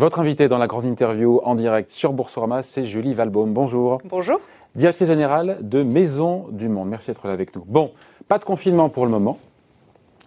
Votre 0.00 0.20
invité 0.20 0.46
dans 0.46 0.58
la 0.58 0.68
grande 0.68 0.84
interview 0.84 1.40
en 1.42 1.56
direct 1.56 1.90
sur 1.90 2.12
Boursorama, 2.12 2.62
c'est 2.62 2.84
Julie 2.84 3.14
Valbaum. 3.14 3.52
Bonjour. 3.52 4.00
Bonjour. 4.04 4.38
Directrice 4.76 5.08
générale 5.08 5.58
de 5.60 5.82
Maison 5.82 6.46
du 6.52 6.68
Monde. 6.68 6.88
Merci 6.88 7.08
d'être 7.10 7.26
là 7.26 7.32
avec 7.32 7.56
nous. 7.56 7.64
Bon, 7.66 7.90
pas 8.28 8.38
de 8.38 8.44
confinement 8.44 8.90
pour 8.90 9.06
le 9.06 9.10
moment. 9.10 9.38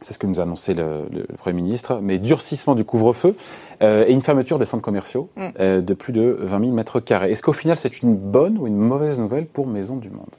C'est 0.01 0.11
ce 0.11 0.19
que 0.19 0.27
nous 0.27 0.41
a 0.41 0.43
annoncé 0.43 0.73
le, 0.73 1.25
Premier 1.37 1.61
ministre, 1.61 2.01
mais 2.01 2.19
durcissement 2.19 2.75
du 2.75 2.83
couvre-feu 2.83 3.33
euh, 3.81 4.03
et 4.05 4.11
une 4.11 4.21
fermeture 4.21 4.59
des 4.59 4.65
centres 4.65 4.83
commerciaux 4.83 5.29
mm. 5.37 5.47
euh, 5.61 5.81
de 5.81 5.93
plus 5.93 6.11
de 6.11 6.37
20 6.41 6.59
000 6.59 6.71
mètres 6.73 6.99
carrés. 6.99 7.31
Est-ce 7.31 7.41
qu'au 7.41 7.53
final, 7.53 7.77
c'est 7.77 8.01
une 8.01 8.13
bonne 8.13 8.57
ou 8.57 8.67
une 8.67 8.75
mauvaise 8.75 9.19
nouvelle 9.19 9.45
pour 9.45 9.67
Maison 9.67 9.95
du 9.95 10.09
Monde? 10.09 10.31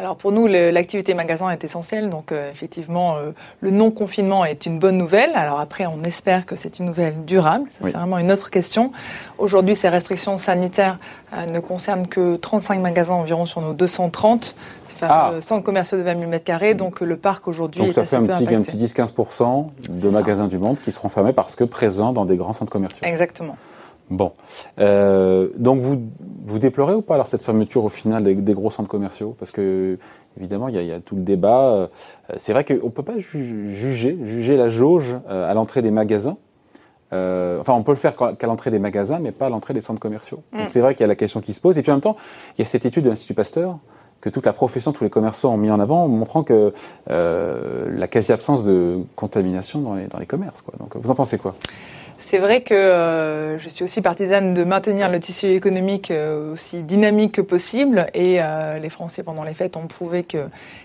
Alors 0.00 0.16
pour 0.16 0.32
nous, 0.32 0.46
l'activité 0.46 1.12
magasin 1.12 1.50
est 1.50 1.62
essentielle, 1.62 2.08
donc 2.08 2.32
euh, 2.32 2.50
effectivement, 2.50 3.16
euh, 3.16 3.32
le 3.60 3.70
non-confinement 3.70 4.46
est 4.46 4.64
une 4.64 4.78
bonne 4.78 4.96
nouvelle. 4.96 5.30
Alors 5.34 5.60
après, 5.60 5.84
on 5.84 6.02
espère 6.04 6.46
que 6.46 6.56
c'est 6.56 6.78
une 6.78 6.86
nouvelle 6.86 7.26
durable, 7.26 7.68
c'est 7.70 7.90
vraiment 7.90 8.16
une 8.16 8.32
autre 8.32 8.48
question. 8.48 8.92
Aujourd'hui, 9.36 9.76
ces 9.76 9.90
restrictions 9.90 10.38
sanitaires 10.38 10.98
euh, 11.34 11.44
ne 11.52 11.60
concernent 11.60 12.06
que 12.06 12.36
35 12.36 12.80
magasins 12.80 13.12
environ 13.12 13.44
sur 13.44 13.60
nos 13.60 13.74
230. 13.74 14.54
C'est 14.86 15.04
un 15.04 15.08
ah. 15.10 15.32
centre 15.42 15.62
commercial 15.62 16.00
de 16.00 16.04
20 16.06 16.18
000 16.18 16.30
m2, 16.30 16.76
donc 16.76 17.00
le 17.00 17.16
parc 17.18 17.46
aujourd'hui 17.46 17.84
est 17.84 17.92
ça 17.92 18.06
fait 18.06 18.16
un 18.16 18.22
petit, 18.22 18.54
un 18.54 18.62
petit 18.62 18.78
10-15% 18.78 19.66
de 19.90 20.08
magasins 20.08 20.48
du 20.48 20.56
monde 20.56 20.78
qui 20.80 20.92
seront 20.92 21.10
fermés 21.10 21.34
parce 21.34 21.56
que 21.56 21.64
présents 21.64 22.14
dans 22.14 22.24
des 22.24 22.38
grands 22.38 22.54
centres 22.54 22.72
commerciaux. 22.72 23.00
Exactement. 23.02 23.56
Bon. 24.10 24.32
Euh, 24.80 25.48
donc 25.56 25.80
vous, 25.80 26.02
vous 26.44 26.58
déplorez 26.58 26.94
ou 26.94 27.02
pas 27.02 27.14
alors 27.14 27.28
cette 27.28 27.42
fermeture 27.42 27.84
au 27.84 27.88
final 27.88 28.22
des, 28.24 28.54
gros 28.54 28.70
centres 28.70 28.88
commerciaux? 28.88 29.36
Parce 29.38 29.52
que 29.52 29.98
évidemment, 30.36 30.68
il 30.68 30.82
y, 30.82 30.92
a, 30.92 31.00
tout 31.00 31.14
le 31.14 31.22
débat. 31.22 31.70
Euh, 31.70 31.86
c'est 32.36 32.52
vrai 32.52 32.64
qu'on 32.64 32.74
ne 32.74 32.90
peut 32.90 33.04
pas 33.04 33.18
juger, 33.18 34.18
juger 34.24 34.56
la 34.56 34.68
jauge 34.68 35.14
euh, 35.28 35.48
à 35.48 35.54
l'entrée 35.54 35.80
des 35.80 35.92
magasins. 35.92 36.36
enfin, 37.12 37.72
on 37.72 37.82
peut 37.84 37.92
le 37.92 37.96
faire 37.96 38.14
qu'à 38.16 38.46
l'entrée 38.46 38.72
des 38.72 38.80
magasins, 38.80 39.20
mais 39.20 39.30
pas 39.30 39.46
à 39.46 39.48
l'entrée 39.48 39.74
des 39.74 39.80
centres 39.80 40.00
commerciaux. 40.00 40.42
Donc 40.52 40.64
mm. 40.64 40.68
c'est 40.68 40.80
vrai 40.80 40.94
qu'il 40.94 41.02
y 41.02 41.04
a 41.04 41.08
la 41.08 41.16
question 41.16 41.40
qui 41.40 41.52
se 41.52 41.60
pose. 41.60 41.78
Et 41.78 41.82
puis 41.82 41.92
en 41.92 41.94
même 41.94 42.02
temps, 42.02 42.16
il 42.56 42.60
y 42.60 42.62
a 42.62 42.66
cette 42.66 42.84
étude 42.84 43.04
de 43.04 43.10
l'Institut 43.10 43.34
Pasteur 43.34 43.78
que 44.20 44.28
toute 44.28 44.44
la 44.44 44.52
profession, 44.52 44.92
tous 44.92 45.04
les 45.04 45.08
commerçants 45.08 45.54
ont 45.54 45.56
mis 45.56 45.70
en 45.70 45.80
avant, 45.80 46.06
montrant 46.08 46.42
que 46.42 46.74
la 47.06 48.08
quasi-absence 48.08 48.64
de 48.64 48.98
contamination 49.14 49.80
dans 49.80 49.94
les, 49.94 50.08
dans 50.08 50.18
les 50.18 50.26
commerces. 50.26 50.62
Quoi. 50.62 50.74
Donc 50.80 50.96
vous 50.96 51.10
en 51.10 51.14
pensez 51.14 51.38
quoi? 51.38 51.54
C'est 52.20 52.38
vrai 52.38 52.60
que 52.60 52.74
euh, 52.74 53.58
je 53.58 53.68
suis 53.70 53.82
aussi 53.82 54.02
partisane 54.02 54.52
de 54.52 54.62
maintenir 54.62 55.10
le 55.10 55.18
tissu 55.18 55.46
économique 55.46 56.10
euh, 56.10 56.52
aussi 56.52 56.82
dynamique 56.82 57.32
que 57.32 57.40
possible. 57.40 58.06
Et 58.12 58.42
euh, 58.42 58.78
les 58.78 58.90
Français 58.90 59.22
pendant 59.22 59.42
les 59.42 59.54
fêtes 59.54 59.76
ont 59.78 59.86
prouvé 59.86 60.22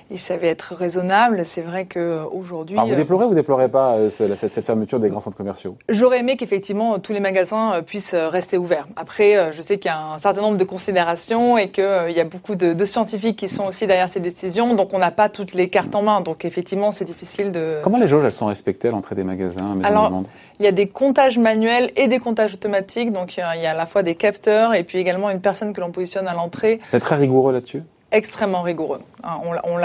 qu'ils 0.08 0.20
savaient 0.20 0.48
être 0.48 0.74
raisonnables. 0.76 1.46
C'est 1.46 1.62
vrai 1.62 1.86
qu'aujourd'hui... 1.86 2.78
vous 2.78 2.96
déplorez 2.96 3.26
ou 3.26 3.30
vous 3.30 3.36
déplorez 3.36 3.70
pas 3.70 3.98
cette, 4.10 4.66
fermeture 4.66 5.00
des 5.00 5.10
grands 5.10 5.20
centres 5.20 5.38
commerciaux? 5.38 5.78
J'aurais 5.90 6.20
aimé 6.20 6.38
qu'effectivement 6.38 7.00
tous 7.00 7.14
les 7.14 7.20
magasins 7.20 7.82
puissent 7.86 8.16
rester 8.16 8.58
ouverts. 8.58 8.88
Après, 8.96 9.52
je 9.52 9.62
sais 9.62 9.78
qu'il 9.78 9.90
y 9.90 9.94
a 9.94 10.14
un 10.14 10.18
certain 10.18 10.42
nombre 10.42 10.58
de 10.58 10.64
considérations 10.64 11.58
et 11.58 11.70
qu'il 11.70 12.12
y 12.12 12.20
a 12.20 12.26
beaucoup 12.26 12.56
de, 12.56 12.86
scientifiques 12.86 13.38
qui 13.38 13.48
sont 13.48 13.66
aussi 13.66 13.88
derrière 13.88 14.10
ces 14.10 14.20
décisions, 14.20 14.76
donc 14.76 14.94
on 14.94 15.00
n'a 15.00 15.12
pas 15.12 15.30
toutes 15.30 15.54
les 15.54 15.70
cartes 15.70 15.96
en 15.96 16.04
main. 16.04 16.22
Donc 16.22 16.46
effectivement, 16.46 16.92
c'est 16.92 17.06
difficile 17.06 17.52
de... 17.52 17.80
Comment 17.84 17.98
les 17.98 18.08
jauges, 18.08 18.24
elles 18.24 18.32
sont 18.32 18.46
respectées 18.46 18.90
à 18.90 18.92
l'entrée 18.92 19.16
des 19.16 19.24
magasins 19.24 19.72
à 19.72 19.76
Maison 19.76 19.90
Alors, 19.90 20.08
du 20.08 20.14
Monde? 20.14 20.28
il 20.60 20.66
y 20.66 20.68
a 20.68 20.72
des 20.72 20.88
comptages 20.88 21.38
manuels 21.38 21.92
et 21.96 22.08
des 22.08 22.20
comptages 22.20 22.54
automatiques. 22.54 23.12
Donc, 23.12 23.38
il 23.38 23.40
y 23.40 23.66
a 23.66 23.72
à 23.72 23.74
la 23.74 23.86
fois 23.86 24.04
des 24.04 24.16
capteurs 24.16 24.74
et 24.74 24.84
puis 24.84 25.00
également 25.00 25.30
une 25.30 25.42
personne 25.42 25.74
que 25.74 25.82
l'on 25.82 25.92
positionne 25.92 26.28
à 26.28 26.34
l'entrée. 26.34 26.80
C'est 26.92 27.00
très 27.00 27.16
rigoureux 27.16 27.54
là-dessus? 27.54 27.84
Extrêmement 28.12 28.62
rigoureux. 28.62 29.02
Hein, 29.24 29.40
on, 29.64 29.78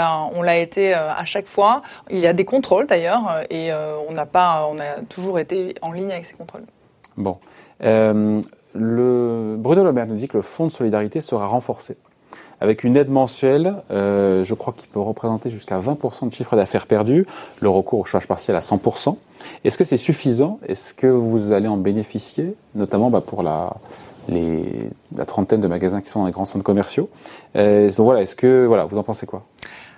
l'a, 0.43 0.57
été 0.57 0.93
euh, 0.93 1.11
à 1.13 1.25
chaque 1.25 1.47
fois. 1.47 1.81
Il 2.09 2.19
y 2.19 2.27
a 2.27 2.33
des 2.33 2.45
contrôles 2.45 2.87
d'ailleurs, 2.87 3.29
euh, 3.29 3.43
et 3.49 3.71
euh, 3.71 3.95
on 4.07 4.13
n'a 4.13 4.25
pas, 4.25 4.67
on 4.71 4.77
a 4.77 5.01
toujours 5.09 5.39
été 5.39 5.75
en 5.81 5.91
ligne 5.91 6.11
avec 6.11 6.25
ces 6.25 6.35
contrôles. 6.35 6.63
Bon, 7.17 7.37
le 7.81 9.55
Bruno 9.57 9.83
Le 9.83 9.91
Maire 9.91 10.07
nous 10.07 10.15
dit 10.15 10.27
que 10.27 10.37
le 10.37 10.43
fonds 10.43 10.67
de 10.67 10.71
solidarité 10.71 11.19
sera 11.21 11.45
renforcé 11.45 11.97
avec 12.61 12.83
une 12.83 12.95
aide 12.95 13.09
mensuelle, 13.09 13.73
je 13.89 14.53
crois 14.53 14.71
qu'il 14.77 14.87
peut 14.87 14.99
représenter 14.99 15.49
jusqu'à 15.49 15.79
20% 15.79 16.29
de 16.29 16.33
chiffre 16.33 16.55
d'affaires 16.55 16.85
perdu, 16.85 17.25
le 17.59 17.69
recours 17.69 18.01
au 18.01 18.05
chômage 18.05 18.27
partiel 18.27 18.55
à 18.55 18.59
100%. 18.59 19.17
Est-ce 19.63 19.79
que 19.79 19.83
c'est 19.83 19.97
suffisant? 19.97 20.59
Est-ce 20.67 20.93
que 20.93 21.07
vous 21.07 21.53
allez 21.53 21.67
en 21.67 21.77
bénéficier, 21.77 22.53
notamment 22.75 23.09
bah, 23.09 23.21
pour 23.21 23.41
la, 23.41 23.73
la 24.29 25.25
trentaine 25.25 25.61
de 25.61 25.67
magasins 25.67 26.01
qui 26.01 26.09
sont 26.09 26.19
dans 26.19 26.25
les 26.25 26.31
grands 26.31 26.45
centres 26.45 26.63
commerciaux 26.63 27.09
euh, 27.55 27.87
Donc 27.87 28.05
voilà, 28.05 28.21
est-ce 28.21 28.35
que 28.35 28.65
voilà, 28.65 28.85
vous 28.85 28.97
en 28.97 29.03
pensez 29.03 29.25
quoi? 29.25 29.43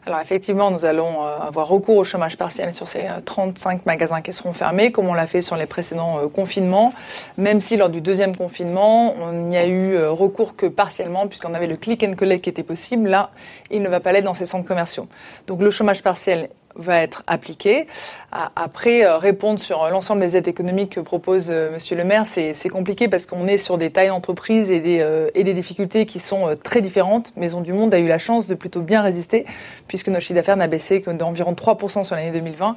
Alors 0.05 0.19
effectivement, 0.19 0.69
nous 0.69 0.83
allons 0.83 1.23
euh, 1.23 1.37
avoir 1.39 1.69
recours 1.69 1.95
au 1.95 2.03
chômage 2.03 2.37
partiel 2.37 2.73
sur 2.73 2.89
ces 2.89 3.05
35 3.23 3.75
euh, 3.75 3.79
magasins 3.85 4.21
qui 4.21 4.33
seront 4.33 4.51
fermés, 4.51 4.91
comme 4.91 5.07
on 5.07 5.13
l'a 5.13 5.27
fait 5.27 5.39
sur 5.39 5.55
les 5.55 5.65
précédents 5.65 6.27
confinements, 6.27 6.91
même 7.37 7.61
si 7.61 7.77
lors 7.77 7.89
du 7.89 8.01
deuxième 8.01 8.35
confinement, 8.35 9.13
on 9.21 9.31
n'y 9.31 9.55
a 9.55 9.65
eu 9.65 9.97
recours 10.07 10.57
que 10.57 10.65
partiellement, 10.65 11.27
puisqu'on 11.27 11.53
avait 11.53 11.67
le 11.67 11.77
click 11.77 12.03
and 12.03 12.15
collect 12.15 12.43
qui 12.43 12.49
était 12.49 12.63
possible. 12.63 13.07
Là, 13.07 13.29
il 13.71 13.81
ne 13.81 13.87
va 13.87 14.01
pas 14.01 14.11
l'être 14.11 14.25
dans 14.25 14.33
ces 14.33 14.45
centres 14.45 14.67
commerciaux. 14.67 15.07
Donc 15.47 15.61
le 15.61 15.71
chômage 15.71 16.03
partiel 16.03 16.49
va 16.75 17.01
être 17.01 17.23
appliqué. 17.27 17.87
Après, 18.31 19.05
euh, 19.05 19.17
répondre 19.17 19.59
sur 19.59 19.87
l'ensemble 19.89 20.21
des 20.21 20.37
aides 20.37 20.47
économiques 20.47 20.93
que 20.93 20.99
propose 20.99 21.47
euh, 21.49 21.71
Monsieur 21.71 21.95
le 21.95 22.03
maire, 22.03 22.25
c'est 22.25 22.69
compliqué 22.69 23.07
parce 23.07 23.25
qu'on 23.25 23.47
est 23.47 23.57
sur 23.57 23.77
des 23.77 23.91
tailles 23.91 24.09
d'entreprise 24.09 24.71
et, 24.71 24.79
des, 24.79 24.99
euh, 25.01 25.29
et 25.35 25.43
des 25.43 25.53
difficultés 25.53 26.05
qui 26.05 26.19
sont 26.19 26.55
très 26.63 26.81
différentes. 26.81 27.33
Maison 27.37 27.61
du 27.61 27.73
Monde 27.73 27.93
a 27.93 27.99
eu 27.99 28.07
la 28.07 28.17
chance 28.17 28.47
de 28.47 28.55
plutôt 28.55 28.81
bien 28.81 29.01
résister 29.01 29.45
puisque 29.87 30.07
notre 30.07 30.21
chiffre 30.21 30.35
d'affaires 30.35 30.57
n'a 30.57 30.67
baissé 30.67 31.01
que 31.01 31.11
d'environ 31.11 31.53
3% 31.53 32.03
sur 32.03 32.15
l'année 32.15 32.31
2020. 32.31 32.75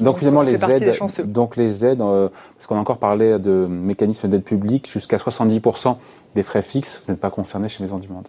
Donc, 0.00 0.18
finalement, 0.18 0.42
les 0.42 0.62
aides, 0.64 0.96
donc 1.24 1.56
les 1.56 1.84
aides, 1.84 1.98
parce 1.98 2.66
qu'on 2.68 2.76
a 2.76 2.78
encore 2.78 2.98
parlé 2.98 3.36
de 3.40 3.66
mécanismes 3.68 4.28
d'aide 4.28 4.44
publique, 4.44 4.88
jusqu'à 4.88 5.16
70% 5.16 5.96
des 6.36 6.44
frais 6.44 6.62
fixes, 6.62 7.02
vous 7.04 7.12
n'êtes 7.12 7.20
pas 7.20 7.30
concerné 7.30 7.66
chez 7.66 7.82
Maison 7.82 7.98
du 7.98 8.08
Monde. 8.08 8.28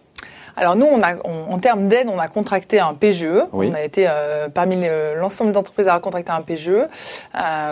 Alors 0.56 0.76
nous, 0.76 0.86
on 0.86 1.00
a, 1.00 1.16
en 1.24 1.58
termes 1.58 1.88
d'aide, 1.88 2.08
on 2.08 2.18
a 2.18 2.28
contracté 2.28 2.80
un 2.80 2.94
PGE. 2.94 3.26
On 3.52 3.72
a 3.72 3.82
été 3.82 4.06
euh, 4.08 4.48
parmi 4.48 4.76
l'ensemble 5.16 5.52
des 5.52 5.58
entreprises 5.58 5.88
à 5.88 5.98
contracter 6.00 6.32
un 6.32 6.42
PGE 6.42 6.70
euh, 6.70 6.86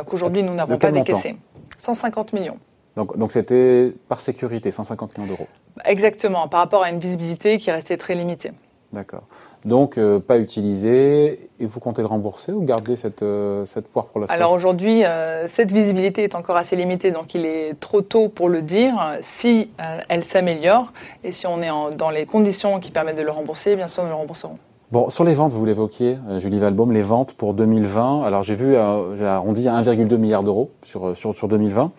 qu'aujourd'hui 0.04 0.42
nous 0.42 0.54
n'avons 0.54 0.78
pas 0.78 0.90
décaissé. 0.90 1.36
150 1.78 2.32
millions. 2.32 2.58
Donc 2.96 3.30
c'était 3.30 3.92
par 4.08 4.20
sécurité, 4.20 4.72
150 4.72 5.18
millions 5.18 5.28
d'euros. 5.28 5.46
Exactement, 5.84 6.48
par 6.48 6.60
rapport 6.60 6.82
à 6.82 6.90
une 6.90 6.98
visibilité 6.98 7.56
qui 7.58 7.70
restait 7.70 7.96
très 7.96 8.14
limitée. 8.14 8.50
D'accord. 8.92 9.22
Donc, 9.64 9.98
euh, 9.98 10.18
pas 10.20 10.38
utilisé. 10.38 11.48
Et 11.60 11.66
vous 11.66 11.80
comptez 11.80 12.02
le 12.02 12.06
rembourser 12.06 12.52
ou 12.52 12.62
garder 12.62 12.96
cette, 12.96 13.22
euh, 13.22 13.66
cette 13.66 13.88
poire 13.88 14.06
pour 14.06 14.20
la 14.20 14.26
suite 14.26 14.34
Alors 14.34 14.52
aujourd'hui, 14.52 15.04
euh, 15.04 15.46
cette 15.48 15.72
visibilité 15.72 16.22
est 16.22 16.34
encore 16.34 16.56
assez 16.56 16.76
limitée, 16.76 17.10
donc 17.10 17.34
il 17.34 17.44
est 17.44 17.78
trop 17.80 18.00
tôt 18.00 18.28
pour 18.28 18.48
le 18.48 18.62
dire. 18.62 18.94
Si 19.20 19.70
elle 20.08 20.24
s'améliore 20.24 20.92
et 21.24 21.32
si 21.32 21.46
on 21.46 21.60
est 21.60 21.96
dans 21.96 22.10
les 22.10 22.26
conditions 22.26 22.78
qui 22.78 22.90
permettent 22.90 23.18
de 23.18 23.22
le 23.22 23.30
rembourser, 23.30 23.74
bien 23.76 23.88
sûr, 23.88 24.04
nous 24.04 24.10
le 24.10 24.14
rembourserons. 24.14 24.58
Bon, 24.92 25.10
sur 25.10 25.24
les 25.24 25.34
ventes, 25.34 25.52
vous 25.52 25.66
l'évoquiez, 25.66 26.16
Julie 26.38 26.60
Valbaum, 26.60 26.92
les 26.92 27.02
ventes 27.02 27.34
pour 27.34 27.52
2020. 27.54 28.22
Alors 28.22 28.42
j'ai 28.42 28.54
vu, 28.54 28.74
j'ai 29.18 29.26
arrondi 29.26 29.68
à 29.68 29.82
1,2 29.82 30.16
milliard 30.16 30.42
d'euros 30.42 30.70
sur, 30.82 31.16
sur, 31.16 31.34
sur 31.34 31.48
2020. 31.48 31.90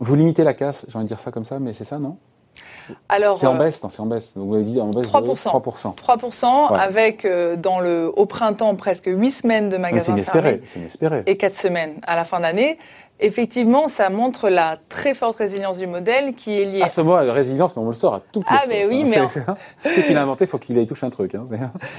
Vous 0.00 0.14
limitez 0.16 0.42
la 0.42 0.54
casse, 0.54 0.84
j'ai 0.88 0.96
envie 0.96 1.04
de 1.04 1.08
dire 1.08 1.20
ça 1.20 1.30
comme 1.30 1.44
ça, 1.44 1.60
mais 1.60 1.72
c'est 1.74 1.84
ça, 1.84 1.98
non? 1.98 2.16
C'est 3.36 3.46
en 3.46 3.54
euh, 3.54 3.58
baisse, 3.58 3.80
c'est 3.88 4.00
en 4.00 4.06
baisse. 4.06 4.32
vous 4.36 4.54
avez 4.54 4.64
dit 4.64 4.80
en 4.80 4.90
baisse 4.90 5.06
3%. 5.06 5.94
3%. 5.96 6.74
avec 6.74 7.24
euh, 7.24 7.56
dans 7.56 7.80
le 7.80 8.12
au 8.16 8.26
printemps 8.26 8.74
presque 8.74 9.06
8 9.06 9.30
semaines 9.30 9.68
de 9.68 9.76
magasins 9.76 10.16
fermés. 10.22 10.60
C'est 10.64 10.80
inespéré. 10.80 11.22
Et 11.26 11.36
4 11.36 11.54
semaines 11.54 11.94
à 12.02 12.16
la 12.16 12.24
fin 12.24 12.40
d'année. 12.40 12.78
Effectivement, 13.24 13.86
ça 13.86 14.10
montre 14.10 14.48
la 14.48 14.78
très 14.88 15.14
forte 15.14 15.36
résilience 15.36 15.78
du 15.78 15.86
modèle 15.86 16.34
qui 16.34 16.60
est 16.60 16.64
liée. 16.64 16.80
Ah, 16.82 16.88
ce 16.88 17.00
mot, 17.00 17.14
la 17.14 17.32
résilience, 17.32 17.76
mais 17.76 17.82
on 17.82 17.86
le 17.86 17.94
sort 17.94 18.14
à 18.14 18.20
tout 18.32 18.42
Ah, 18.48 18.62
mais 18.68 18.84
oui, 18.86 19.04
mais. 19.04 19.22
C'est 19.84 20.02
qu'il 20.06 20.16
a 20.16 20.22
inventé, 20.22 20.44
il 20.44 20.48
faut 20.48 20.58
qu'il 20.58 20.76
aille 20.76 20.88
toucher 20.88 21.06
un 21.06 21.10
truc. 21.10 21.36
Hein. 21.36 21.44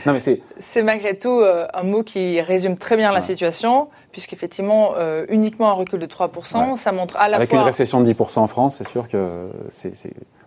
Non, 0.05 0.11
mais 0.11 0.19
c'est. 0.19 0.41
C'est 0.59 0.83
malgré 0.83 1.17
tout 1.17 1.39
euh, 1.39 1.65
un 1.73 1.83
mot 1.83 2.03
qui 2.03 2.41
résume 2.41 2.75
très 2.75 2.97
bien 2.97 3.13
la 3.13 3.21
situation, 3.21 3.87
puisqu'effectivement, 4.11 4.95
euh, 4.97 5.25
uniquement 5.29 5.69
un 5.69 5.73
recul 5.73 5.99
de 5.99 6.05
3%, 6.05 6.75
ça 6.75 6.91
montre 6.91 7.15
à 7.15 7.29
la 7.29 7.37
fois. 7.37 7.43
Avec 7.43 7.53
une 7.53 7.59
récession 7.59 8.01
de 8.01 8.11
10% 8.11 8.39
en 8.39 8.47
France, 8.47 8.75
c'est 8.79 8.87
sûr 8.89 9.07
que 9.07 9.49
c'est 9.69 9.93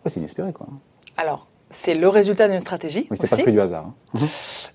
c'est 0.09 0.21
inespéré, 0.21 0.53
quoi. 0.53 0.67
Alors, 1.17 1.49
c'est 1.71 1.95
le 1.95 2.09
résultat 2.09 2.49
d'une 2.49 2.61
stratégie. 2.61 3.09
Oui, 3.11 3.17
c'est 3.21 3.45
pas 3.45 3.51
du 3.51 3.61
hasard. 3.61 3.87
Hein. 4.15 4.19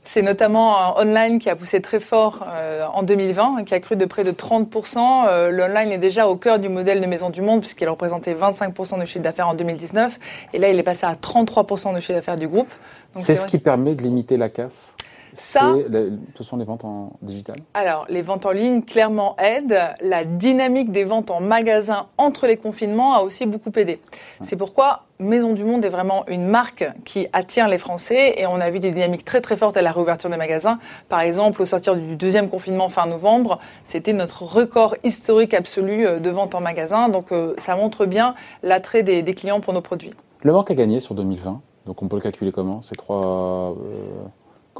C'est 0.03 0.23
notamment 0.23 0.97
euh, 0.97 1.03
online 1.03 1.39
qui 1.39 1.49
a 1.49 1.55
poussé 1.55 1.79
très 1.79 2.01
fort 2.01 2.45
euh, 2.49 2.85
en 2.93 3.03
2020, 3.03 3.63
qui 3.63 3.73
a 3.73 3.79
cru 3.79 3.95
de 3.95 4.03
près 4.03 4.25
de 4.25 4.31
30%. 4.31 4.97
Euh, 5.27 5.51
L'online 5.51 5.91
est 5.91 5.97
déjà 5.97 6.27
au 6.27 6.35
cœur 6.35 6.59
du 6.59 6.67
modèle 6.67 6.99
de 6.99 7.05
Maison 7.05 7.29
du 7.29 7.41
Monde, 7.41 7.61
puisqu'il 7.61 7.87
représentait 7.87 8.33
25% 8.33 8.99
de 8.99 9.05
chiffre 9.05 9.23
d'affaires 9.23 9.47
en 9.47 9.53
2019. 9.53 10.19
Et 10.53 10.59
là, 10.59 10.69
il 10.69 10.77
est 10.77 10.83
passé 10.83 11.05
à 11.05 11.13
33% 11.13 11.95
de 11.95 11.99
chiffre 12.01 12.13
d'affaires 12.13 12.35
du 12.35 12.47
groupe. 12.49 12.71
C'est 13.15 13.35
ce 13.35 13.45
qui 13.45 13.57
permet 13.57 13.95
de 13.95 14.01
limiter 14.01 14.35
la 14.35 14.49
casse 14.49 14.97
Ça, 15.33 15.73
ce 16.35 16.43
sont 16.43 16.57
les 16.57 16.65
ventes 16.65 16.85
en 16.85 17.13
digital 17.21 17.55
Alors, 17.73 18.05
les 18.09 18.21
ventes 18.21 18.45
en 18.45 18.51
ligne 18.51 18.81
clairement 18.81 19.35
aident. 19.37 19.95
La 20.01 20.25
dynamique 20.25 20.91
des 20.91 21.03
ventes 21.03 21.31
en 21.31 21.39
magasin 21.39 22.07
entre 22.17 22.47
les 22.47 22.57
confinements 22.57 23.13
a 23.13 23.21
aussi 23.21 23.45
beaucoup 23.45 23.71
aidé. 23.75 23.99
C'est 24.41 24.57
pourquoi 24.57 25.05
Maison 25.21 25.53
du 25.53 25.63
Monde 25.63 25.85
est 25.85 25.89
vraiment 25.89 26.25
une 26.27 26.47
marque 26.47 26.83
qui 27.05 27.27
attire 27.31 27.67
les 27.67 27.77
Français 27.77 28.33
et 28.37 28.47
on 28.47 28.55
a 28.55 28.71
vu 28.71 28.79
des 28.79 28.89
dynamiques 28.89 29.23
très 29.23 29.39
très 29.39 29.55
fortes 29.55 29.77
à 29.77 29.83
la 29.83 29.91
réouverture 29.91 30.31
des 30.31 30.37
magasins. 30.37 30.79
Par 31.09 31.21
exemple, 31.21 31.61
au 31.61 31.65
sortir 31.67 31.95
du 31.95 32.15
deuxième 32.15 32.49
confinement 32.49 32.89
fin 32.89 33.05
novembre, 33.05 33.59
c'était 33.83 34.13
notre 34.13 34.41
record 34.43 34.95
historique 35.03 35.53
absolu 35.53 36.07
euh, 36.07 36.19
de 36.19 36.29
vente 36.31 36.55
en 36.55 36.61
magasin. 36.61 37.07
Donc 37.07 37.31
euh, 37.31 37.53
ça 37.59 37.75
montre 37.75 38.07
bien 38.07 38.33
l'attrait 38.63 39.03
des, 39.03 39.23
clients 39.35 39.59
pour 39.59 39.73
nos 39.73 39.81
produits. 39.81 40.11
Le 40.41 40.53
manque 40.53 40.71
à 40.71 40.73
gagner 40.73 40.99
sur 40.99 41.13
2020, 41.13 41.61
donc 41.85 42.01
on 42.01 42.07
peut 42.07 42.15
le 42.15 42.21
calculer 42.21 42.51
comment? 42.51 42.81
C'est 42.81 42.95
trois. 42.95 43.75
Euh, 43.77 44.25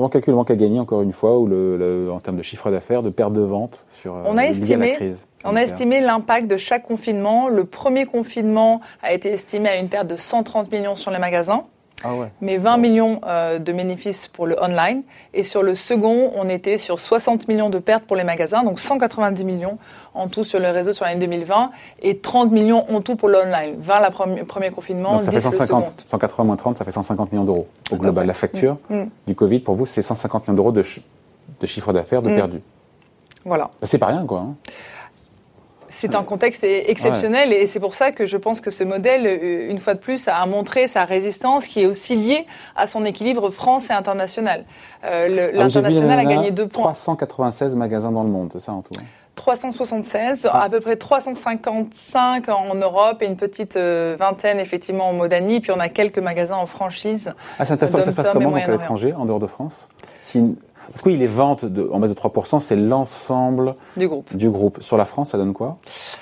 comment 0.02 0.10
calculer 0.10 0.32
le 0.32 0.38
manque 0.38 0.50
à 0.50 0.56
gagner 0.56 0.80
encore 0.80 1.04
une 1.04 1.14
fois 1.14 1.38
ou 1.38 1.46
le, 1.46 2.10
en 2.12 2.20
termes 2.20 2.38
de 2.38 2.42
chiffre 2.42 2.72
d'affaires, 2.72 3.04
de 3.04 3.12
perte 3.12 3.34
de 3.34 3.42
vente 3.42 3.86
sur 3.92 4.14
on 4.26 4.36
a 4.36 4.46
estimé, 4.46 4.90
la 4.90 4.96
crise 4.96 5.28
on 5.46 5.56
a 5.56 5.62
estimé 5.62 6.02
l'impact 6.02 6.48
de 6.48 6.58
chaque 6.58 6.84
confinement. 6.84 7.50
Le 7.50 7.66
premier 7.66 8.06
confinement 8.06 8.82
a 9.04 9.14
été 9.14 9.30
estimé 9.30 9.70
à 9.70 9.78
une 9.78 9.90
perte 9.90 10.08
de 10.08 10.18
130 10.18 10.72
millions 10.72 10.96
sur 10.96 11.12
les 11.12 11.20
magasins. 11.20 11.66
Ah 12.04 12.14
mais 12.42 12.58
20 12.58 12.78
millions 12.78 13.22
euh, 13.26 13.60
de 13.60 13.72
bénéfices 13.72 14.28
pour 14.28 14.48
le 14.48 14.62
online. 14.62 15.04
Et 15.34 15.44
sur 15.44 15.64
le 15.64 15.76
second, 15.76 16.32
on 16.36 16.50
était 16.50 16.78
sur 16.78 17.00
60 17.00 17.48
millions 17.48 17.70
de 17.70 17.80
pertes 17.80 18.04
pour 18.06 18.16
les 18.16 18.24
magasins, 18.24 18.64
donc 18.64 18.80
190 18.80 19.44
millions 19.46 19.78
en 20.14 20.28
tout 20.28 20.44
sur 20.44 20.60
le 20.60 20.70
réseau 20.70 20.92
sur 20.94 21.06
l'année 21.06 21.20
2020 21.20 21.72
et 22.02 22.18
30 22.18 22.52
millions 22.52 22.86
en 22.94 23.02
tout 23.02 23.16
pour 23.16 23.30
l'online. 23.30 23.76
20 23.78 24.02
le 24.02 24.44
premier, 24.46 24.70
confinement, 24.72 25.16
donc 25.16 25.24
ça 25.24 25.32
10 25.32 25.36
fait 25.36 25.42
150, 25.42 26.06
180 26.08 26.44
moins 26.44 26.56
30, 26.56 26.78
ça 26.78 26.86
fait 26.86 26.92
150 26.92 27.32
millions 27.32 27.46
d'euros 27.46 27.68
au 27.92 27.96
global. 27.96 28.28
La 28.28 28.34
facture 28.34 28.78
mm. 28.90 28.96
Mm. 28.96 29.10
du 29.28 29.36
Covid, 29.36 29.60
pour 29.60 29.76
vous, 29.76 29.86
c'est 29.86 30.02
150 30.02 30.48
millions 30.48 30.56
d'euros 30.56 30.72
de, 30.72 30.84
de 31.60 31.66
chiffre 31.66 31.94
d'affaires 31.94 32.22
de 32.22 32.30
mm. 32.30 32.36
perdu. 32.36 32.62
Voilà. 33.46 33.66
Bah, 33.66 33.88
c'est 33.88 33.98
pas 33.98 34.08
rien, 34.08 34.26
quoi. 34.26 34.40
Hein. 34.40 34.56
C'est 35.92 36.16
un 36.16 36.24
contexte 36.24 36.64
exceptionnel 36.64 37.52
et 37.52 37.66
c'est 37.66 37.82
pour 37.82 37.96
ça 37.96 38.12
que 38.12 38.26
je 38.26 38.38
pense 38.38 38.62
que 38.62 38.72
ce 38.72 38.84
modèle, 38.84 39.28
euh, 39.28 39.70
une 39.70 39.78
fois 39.78 39.94
de 39.94 40.00
plus, 40.00 40.28
a 40.30 40.46
montré 40.46 40.88
sa 40.88 41.04
résistance 41.04 41.68
qui 41.68 41.82
est 41.82 41.86
aussi 41.86 42.16
liée 42.16 42.46
à 42.78 42.88
son 42.88 43.04
équilibre 43.04 43.50
France 43.50 43.90
et 43.90 43.94
international. 43.94 44.64
Euh, 45.04 45.50
ah 45.54 45.58
L'international 45.58 46.18
a 46.18 46.26
gagné 46.26 46.52
deux 46.52 46.68
points. 46.68 46.94
396 46.94 47.76
magasins 47.76 48.12
dans 48.12 48.24
le 48.24 48.30
monde, 48.30 48.50
c'est 48.54 48.60
ça 48.60 48.72
en 48.72 48.82
tout 48.82 48.94
376, 49.36 50.48
ah. 50.52 50.64
à 50.64 50.70
peu 50.70 50.80
près 50.80 50.96
355 50.96 52.50
en 52.50 52.76
Europe 52.76 53.22
et 53.22 53.26
une 53.26 53.38
petite 53.38 53.76
euh, 53.76 54.16
vingtaine 54.18 54.60
effectivement 54.60 55.10
en 55.10 55.14
Modanie. 55.14 55.62
Puis 55.62 55.72
on 55.72 55.80
a 55.80 55.90
quelques 55.90 56.20
magasins 56.20 56.58
en 56.58 56.66
franchise. 56.66 57.34
Ah, 57.58 57.66
c'est 57.66 57.74
intéressant. 57.74 58.00
Ça 58.00 58.12
se 58.12 58.16
passe 58.16 58.30
comment 58.32 58.54
à 58.54 58.68
l'étranger, 58.68 59.14
en 59.14 59.26
dehors 59.26 59.40
de 59.40 59.48
France? 59.48 59.88
Parce 60.92 61.02
que 61.04 61.10
oui, 61.10 61.18
les 61.18 61.28
ventes 61.28 61.66
de, 61.66 61.90
en 61.92 62.00
base 62.00 62.14
de 62.14 62.20
3%, 62.20 62.60
c'est 62.60 62.76
l'ensemble 62.76 63.76
du 63.96 64.08
groupe. 64.08 64.36
du 64.36 64.50
groupe. 64.50 64.82
Sur 64.82 64.98
la 64.98 65.06
France, 65.06 65.30
ça 65.30 65.38
donne 65.38 65.54
quoi? 65.54 65.78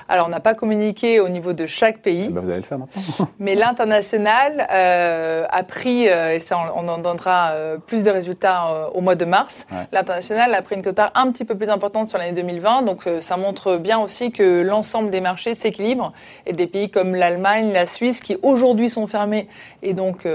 Alors, 0.07 0.27
on 0.27 0.29
n'a 0.29 0.39
pas 0.39 0.53
communiqué 0.53 1.19
au 1.19 1.29
niveau 1.29 1.53
de 1.53 1.65
chaque 1.65 2.01
pays. 2.01 2.27
Eh 2.29 2.33
ben, 2.33 2.41
vous 2.41 2.49
allez 2.49 2.59
le 2.59 2.65
faire 2.65 2.77
maintenant. 2.77 3.27
mais 3.39 3.55
l'international 3.55 4.67
euh, 4.71 5.45
a 5.49 5.63
pris, 5.63 6.07
euh, 6.09 6.35
et 6.35 6.39
ça 6.39 6.57
on, 6.75 6.87
en 6.87 6.97
donnera 6.99 7.51
euh, 7.51 7.77
plus 7.77 8.03
de 8.03 8.11
résultats 8.11 8.89
au 8.93 9.01
mois 9.01 9.15
de 9.15 9.25
mars, 9.25 9.65
l'international 9.91 10.53
a 10.53 10.61
pris 10.61 10.75
une 10.75 10.81
quota 10.81 11.11
un 11.15 11.31
petit 11.31 11.45
peu 11.45 11.55
plus 11.55 11.69
importante 11.69 12.09
sur 12.09 12.17
l'année 12.17 12.33
2020. 12.33 12.83
Donc, 12.83 13.07
ça 13.19 13.37
montre 13.37 13.77
bien 13.77 13.99
aussi 13.99 14.31
que 14.31 14.61
l'ensemble 14.61 15.09
des 15.09 15.21
marchés 15.21 15.55
s'équilibre. 15.55 16.13
Et 16.45 16.53
des 16.53 16.67
pays 16.67 16.89
comme 16.89 17.15
l'Allemagne, 17.15 17.71
la 17.71 17.85
Suisse, 17.85 18.19
qui 18.19 18.37
aujourd'hui 18.43 18.89
sont 18.89 19.07
fermés 19.07 19.47
et 19.81 19.93
donc 19.93 20.27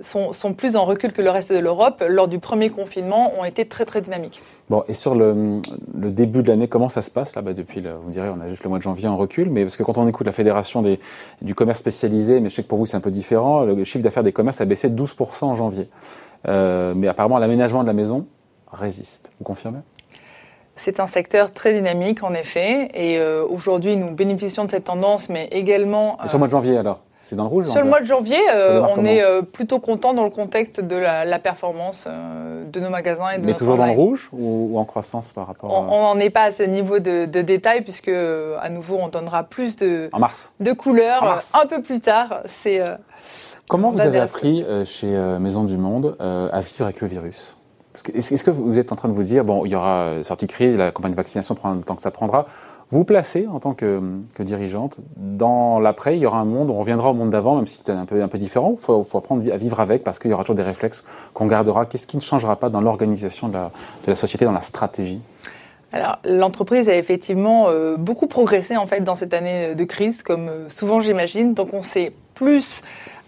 sont, 0.00 0.32
sont 0.32 0.54
plus 0.54 0.76
en 0.76 0.84
recul 0.84 1.12
que 1.12 1.22
le 1.22 1.30
reste 1.30 1.52
de 1.52 1.58
l'Europe, 1.58 2.02
lors 2.08 2.28
du 2.28 2.38
premier 2.38 2.70
confinement, 2.70 3.32
ont 3.38 3.44
été 3.44 3.51
été 3.52 3.66
très 3.66 3.84
très 3.84 4.00
dynamique. 4.00 4.42
Bon, 4.68 4.84
et 4.88 4.94
sur 4.94 5.14
le, 5.14 5.60
le 5.94 6.10
début 6.10 6.42
de 6.42 6.48
l'année, 6.48 6.68
comment 6.68 6.88
ça 6.88 7.02
se 7.02 7.10
passe 7.10 7.34
là 7.34 7.42
bah, 7.42 7.52
Depuis, 7.52 7.80
le, 7.80 7.92
vous 7.92 8.10
direz, 8.10 8.28
on 8.28 8.40
a 8.40 8.48
juste 8.48 8.64
le 8.64 8.70
mois 8.70 8.78
de 8.78 8.82
janvier 8.82 9.08
en 9.08 9.16
recul, 9.16 9.50
mais 9.50 9.62
parce 9.62 9.76
que 9.76 9.82
quand 9.82 9.98
on 9.98 10.08
écoute 10.08 10.26
la 10.26 10.32
fédération 10.32 10.82
des, 10.82 10.98
du 11.40 11.54
commerce 11.54 11.80
spécialisé, 11.80 12.40
mais 12.40 12.48
je 12.48 12.56
sais 12.56 12.62
que 12.62 12.68
pour 12.68 12.78
vous 12.78 12.86
c'est 12.86 12.96
un 12.96 13.00
peu 13.00 13.10
différent, 13.10 13.62
le 13.62 13.84
chiffre 13.84 14.02
d'affaires 14.02 14.22
des 14.22 14.32
commerces 14.32 14.60
a 14.60 14.64
baissé 14.64 14.88
de 14.88 15.02
12% 15.02 15.44
en 15.44 15.54
janvier. 15.54 15.88
Euh, 16.48 16.94
mais 16.96 17.08
apparemment, 17.08 17.38
l'aménagement 17.38 17.82
de 17.82 17.86
la 17.86 17.92
maison 17.92 18.26
résiste. 18.72 19.30
Vous 19.38 19.44
confirmez? 19.44 19.78
C'est 20.74 21.00
un 21.00 21.06
secteur 21.06 21.52
très 21.52 21.74
dynamique, 21.74 22.22
en 22.22 22.32
effet, 22.32 22.88
et 22.94 23.18
euh, 23.18 23.44
aujourd'hui, 23.46 23.96
nous 23.96 24.12
bénéficions 24.14 24.64
de 24.64 24.70
cette 24.70 24.84
tendance, 24.84 25.28
mais 25.28 25.48
également... 25.52 26.16
sur 26.26 26.34
le 26.34 26.38
mois 26.38 26.48
de 26.48 26.52
janvier, 26.52 26.78
alors? 26.78 27.02
C'est 27.22 27.36
dans 27.36 27.44
le 27.44 27.48
rouge 27.48 27.68
Sur 27.68 27.80
le 27.80 27.88
mois 27.88 28.00
de 28.00 28.04
janvier, 28.04 28.38
euh, 28.52 28.84
on 28.96 29.04
est 29.04 29.22
euh, 29.22 29.42
plutôt 29.42 29.78
content 29.78 30.12
dans 30.12 30.24
le 30.24 30.30
contexte 30.30 30.80
de 30.80 30.96
la, 30.96 31.38
performance 31.38 32.06
euh, 32.08 32.64
de 32.64 32.80
nos 32.80 32.90
magasins 32.90 33.30
et 33.30 33.38
de 33.38 33.46
Mais 33.46 33.54
toujours 33.54 33.76
dans 33.76 33.86
le 33.86 33.92
rouge 33.92 34.28
ou, 34.32 34.78
en 34.78 34.84
croissance 34.84 35.28
par 35.28 35.46
rapport 35.46 35.72
On 35.72 36.02
n'en 36.02 36.18
est 36.18 36.30
pas 36.30 36.42
à 36.42 36.50
ce 36.50 36.64
niveau 36.64 36.98
de, 36.98 37.24
détail 37.26 37.82
puisque 37.82 38.08
à 38.08 38.68
nouveau 38.70 38.98
on 39.00 39.08
donnera 39.08 39.44
plus 39.44 39.76
de, 39.76 40.10
en 40.12 40.18
mars. 40.18 40.50
de 40.60 40.72
couleurs 40.72 41.40
un 41.54 41.66
peu 41.66 41.80
plus 41.80 42.00
tard. 42.00 42.40
C'est 42.48 42.80
Comment 43.68 43.90
vous 43.90 44.00
avez 44.00 44.18
appris 44.18 44.64
chez 44.84 45.08
Maison 45.38 45.64
du 45.64 45.76
Monde 45.76 46.16
à 46.18 46.60
vivre 46.60 46.84
avec 46.84 47.00
le 47.00 47.06
virus? 47.06 47.56
Est-ce 48.14 48.42
que 48.42 48.50
vous 48.50 48.78
êtes 48.78 48.90
en 48.90 48.96
train 48.96 49.08
de 49.08 49.14
vous 49.14 49.22
dire, 49.22 49.44
bon, 49.44 49.66
il 49.66 49.72
y 49.72 49.76
aura 49.76 50.22
sortie 50.22 50.46
crise, 50.46 50.76
la 50.76 50.90
campagne 50.92 51.12
de 51.12 51.16
vaccination 51.16 51.54
prendra 51.54 51.76
le 51.76 51.84
temps 51.84 51.94
que 51.94 52.02
ça 52.02 52.10
prendra, 52.10 52.46
vous 52.92 53.04
placez 53.04 53.48
en 53.48 53.58
tant 53.58 53.72
que, 53.72 54.00
dirigeante 54.38 54.98
dans 55.16 55.80
l'après. 55.80 56.16
Il 56.16 56.20
y 56.20 56.26
aura 56.26 56.38
un 56.38 56.44
monde, 56.44 56.68
on 56.68 56.78
reviendra 56.78 57.10
au 57.10 57.14
monde 57.14 57.30
d'avant, 57.30 57.56
même 57.56 57.66
si 57.66 57.80
c'est 57.84 57.90
un 57.90 58.04
peu, 58.04 58.38
différent. 58.38 58.76
Il 58.78 58.84
faut, 58.84 59.06
apprendre 59.14 59.50
à 59.50 59.56
vivre 59.56 59.80
avec 59.80 60.04
parce 60.04 60.18
qu'il 60.18 60.30
y 60.30 60.34
aura 60.34 60.44
toujours 60.44 60.56
des 60.56 60.62
réflexes 60.62 61.04
qu'on 61.32 61.46
gardera. 61.46 61.86
Qu'est-ce 61.86 62.06
qui 62.06 62.18
ne 62.18 62.22
changera 62.22 62.56
pas 62.56 62.68
dans 62.68 62.82
l'organisation 62.82 63.48
de 63.48 63.56
la, 64.06 64.14
société, 64.14 64.44
dans 64.44 64.52
la 64.52 64.60
stratégie? 64.60 65.20
Alors, 65.90 66.18
l'entreprise 66.24 66.90
a 66.90 66.96
effectivement 66.96 67.68
euh, 67.68 67.96
beaucoup 67.96 68.26
progressé 68.26 68.76
en 68.76 68.86
fait 68.86 69.00
dans 69.00 69.14
cette 69.14 69.32
année 69.32 69.74
de 69.74 69.84
crise, 69.84 70.22
comme 70.22 70.48
euh, 70.48 70.68
souvent 70.68 71.00
j'imagine. 71.00 71.54
Donc, 71.54 71.72
on 71.72 71.82
s'est 71.82 72.12
plus 72.34 72.82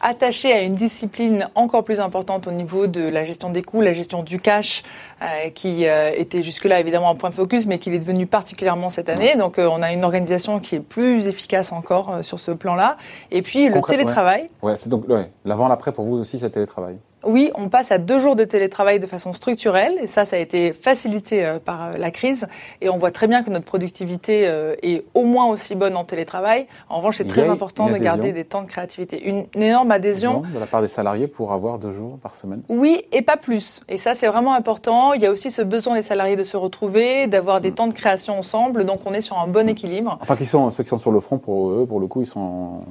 attaché 0.05 0.53
à 0.53 0.63
une 0.63 0.75
discipline 0.75 1.49
encore 1.55 1.83
plus 1.83 1.99
importante 1.99 2.47
au 2.47 2.53
niveau 2.53 2.87
de 2.87 3.09
la 3.09 3.25
gestion 3.25 3.51
des 3.51 3.63
coûts, 3.63 3.81
la 3.81 3.95
gestion 3.95 4.23
du 4.23 4.39
cash, 4.39 4.83
euh, 5.23 5.51
qui 5.51 5.87
euh, 5.87 6.13
était 6.15 6.43
jusque-là 6.43 6.79
évidemment 6.79 7.11
un 7.11 7.15
point 7.15 7.31
de 7.31 7.35
focus, 7.35 7.67
mais 7.67 7.79
qui 7.79 7.93
est 7.93 7.99
devenu 7.99 8.27
particulièrement 8.27 8.91
cette 8.91 9.09
année. 9.09 9.35
Donc 9.37 9.59
euh, 9.59 9.67
on 9.67 9.83
a 9.83 9.93
une 9.93 10.05
organisation 10.05 10.61
qui 10.61 10.77
est 10.77 10.81
plus 10.81 11.27
efficace 11.27 11.73
encore 11.73 12.23
sur 12.23 12.39
ce 12.39 12.51
plan-là. 12.51 12.99
Et 13.31 13.41
puis 13.41 13.69
le 13.69 13.81
télétravail. 13.81 14.51
Ouais, 14.63 14.77
c'est 14.77 14.91
donc 14.91 15.07
l'avant, 15.45 15.69
l'après 15.69 15.93
pour 15.93 16.05
vous 16.05 16.17
aussi, 16.17 16.39
c'est 16.39 16.51
télétravail. 16.51 16.99
Oui, 17.27 17.51
on 17.55 17.69
passe 17.69 17.91
à 17.91 17.99
deux 17.99 18.19
jours 18.19 18.37
de 18.37 18.45
télétravail 18.45 19.01
de 19.01 19.07
façon 19.07 19.33
structurelle, 19.33 19.95
et 20.01 20.07
ça, 20.07 20.25
ça 20.25 20.37
a 20.37 20.39
été 20.39 20.73
facilité 20.73 21.45
euh, 21.45 21.59
par 21.59 21.85
euh, 21.85 21.97
la 21.97 22.11
crise. 22.11 22.47
Et 22.81 22.89
on 22.89 22.97
voit 22.97 23.11
très 23.11 23.27
bien 23.27 23.43
que 23.43 23.51
notre 23.51 23.65
productivité 23.65 24.47
euh, 24.47 24.75
est 24.83 25.05
au 25.15 25.25
moins 25.25 25.47
aussi 25.47 25.75
bonne 25.75 25.97
en 25.97 26.05
télétravail. 26.05 26.67
En 26.89 26.99
revanche, 26.99 27.17
c'est 27.19 27.27
très 27.27 27.49
important 27.49 27.89
de 27.89 27.97
garder 27.97 28.33
des 28.33 28.45
temps 28.45 28.63
de 28.63 28.69
créativité. 28.69 29.23
Une, 29.29 29.47
énorme 29.55 29.91
adhésion. 29.91 30.43
De 30.53 30.59
la 30.59 30.67
part 30.67 30.83
des 30.83 30.89
salariés 30.89 31.27
pour 31.27 31.53
avoir 31.53 31.79
deux 31.79 31.91
jours 31.91 32.19
par 32.23 32.35
semaine 32.35 32.63
Oui, 32.69 33.05
et 33.13 33.23
pas 33.23 33.37
plus. 33.37 33.81
Et 33.89 33.99
ça, 33.99 34.15
c'est 34.15 34.27
vraiment 34.27 34.55
important. 34.55 35.13
Il 35.15 35.23
y 35.23 35.27
a 35.27 35.31
aussi 35.31 35.51
ce 35.51 35.63
besoin 35.63 35.95
des 35.95 36.03
salariés 36.03 36.37
de 36.37 36.43
se 36.43 36.57
retrouver, 36.57 37.27
d'avoir 37.27 37.61
des 37.61 37.71
mm. 37.71 37.75
temps 37.75 37.87
de 37.87 37.95
création 37.95 38.39
ensemble. 38.39 38.85
Donc, 38.85 39.01
on 39.07 39.15
est 39.15 39.21
sur 39.21 39.39
un 39.39 39.47
bon 39.47 39.69
équilibre. 39.69 40.19
Enfin, 40.21 40.37
qui 40.37 40.47
sont, 40.47 40.71
ceux 40.71 40.83
qui 40.83 40.89
sont 40.91 40.99
sur 40.99 41.13
le 41.13 41.21
front, 41.21 41.39
pour 41.39 41.71
eux, 41.71 41.87
pour 41.87 42.01
le 42.01 42.07
coup, 42.07 42.21
ils 42.21 42.27
sont. 42.27 42.83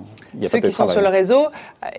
ceux 0.41 0.59
qui 0.59 0.71
sont 0.71 0.87
sur 0.87 1.01
le 1.01 1.07
réseau, 1.07 1.47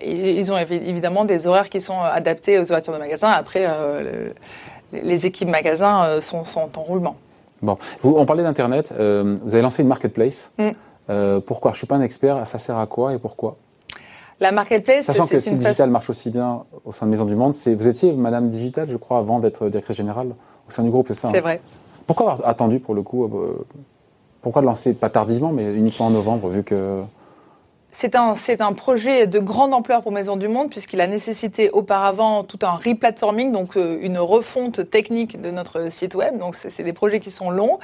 ils 0.03 0.51
ont 0.51 0.57
évidemment 0.57 1.25
des 1.25 1.47
horaires 1.47 1.69
qui 1.69 1.79
sont 1.79 1.99
adaptés 2.01 2.24
adapté 2.25 2.59
aux 2.59 2.63
ouvertures 2.63 2.93
de 2.93 2.97
magasins. 2.97 3.29
Après, 3.29 3.65
euh, 3.67 4.29
les 4.91 5.25
équipes 5.25 5.49
magasins 5.49 6.05
euh, 6.05 6.21
sont, 6.21 6.43
en 6.55 6.81
roulement. 6.81 7.15
Bon, 7.61 7.77
vous, 8.01 8.15
on 8.17 8.25
parlait 8.25 8.43
d'Internet. 8.43 8.91
Euh, 8.97 9.37
vous 9.43 9.53
avez 9.53 9.61
lancé 9.61 9.81
une 9.81 9.87
marketplace. 9.87 10.51
Mm. 10.57 11.39
pourquoi? 11.45 11.71
Je 11.71 11.75
ne 11.75 11.77
suis 11.79 11.87
pas 11.87 11.95
un 11.95 12.01
expert. 12.01 12.45
Ça 12.47 12.57
sert 12.57 12.77
à 12.77 12.87
quoi 12.87 13.13
et 13.13 13.19
pourquoi? 13.19 13.57
La 14.41 14.51
marketplace, 14.51 15.05
Sachant 15.05 15.27
que 15.27 15.39
si 15.39 15.51
le 15.51 15.57
digital 15.57 15.89
marche 15.89 16.09
aussi 16.09 16.29
bien 16.29 16.63
au 16.83 16.91
sein 16.91 17.05
de 17.05 17.11
Maison 17.11 17.23
du 17.23 17.35
Monde, 17.35 17.53
vous 17.53 17.87
étiez 17.87 18.11
Madame 18.11 18.49
Digital, 18.49 18.85
je 18.89 18.97
crois, 18.97 19.19
avant 19.19 19.39
d'être 19.39 19.69
directrice 19.69 19.95
générale 19.95 20.35
au 20.67 20.71
sein 20.71 20.83
du 20.83 20.89
groupe, 20.89 21.07
c'est 21.07 21.13
ça 21.13 21.29
C'est 21.31 21.37
hein? 21.37 21.41
vrai. 21.41 21.61
Pourquoi 22.05 22.33
avoir 22.33 22.49
attendu 22.49 22.79
pour 22.79 22.95
le 22.95 23.01
coup 23.01 23.31
Pourquoi 24.41 24.61
lancer 24.61 24.93
pas 24.93 25.09
tardivement, 25.09 25.53
mais 25.53 25.73
uniquement 25.73 26.07
en 26.07 26.09
novembre, 26.09 26.49
vu 26.49 26.63
que 26.63 27.01
c'est 27.97 28.15
un, 28.15 28.35
c'est 28.35 28.59
un 28.59 28.73
projet 28.73 29.25
de 29.25 29.39
grande 29.39 29.73
ampleur 29.73 30.01
pour 30.01 30.11
Maison 30.11 30.35
du 30.35 30.49
Monde 30.49 30.69
puisqu'il 30.69 30.99
a 30.99 31.07
nécessité 31.07 31.69
auparavant 31.69 32.43
tout 32.43 32.59
un 32.63 32.73
replatforming, 32.73 33.53
donc 33.53 33.77
euh, 33.77 33.97
une 34.01 34.17
refonte 34.17 34.89
technique 34.89 35.41
de 35.41 35.49
notre 35.49 35.89
site 35.89 36.13
web. 36.13 36.37
Donc 36.37 36.55
c'est, 36.55 36.83
des 36.83 36.91
projets 36.91 37.21
qui 37.21 37.31
sont 37.31 37.49
longs 37.49 37.79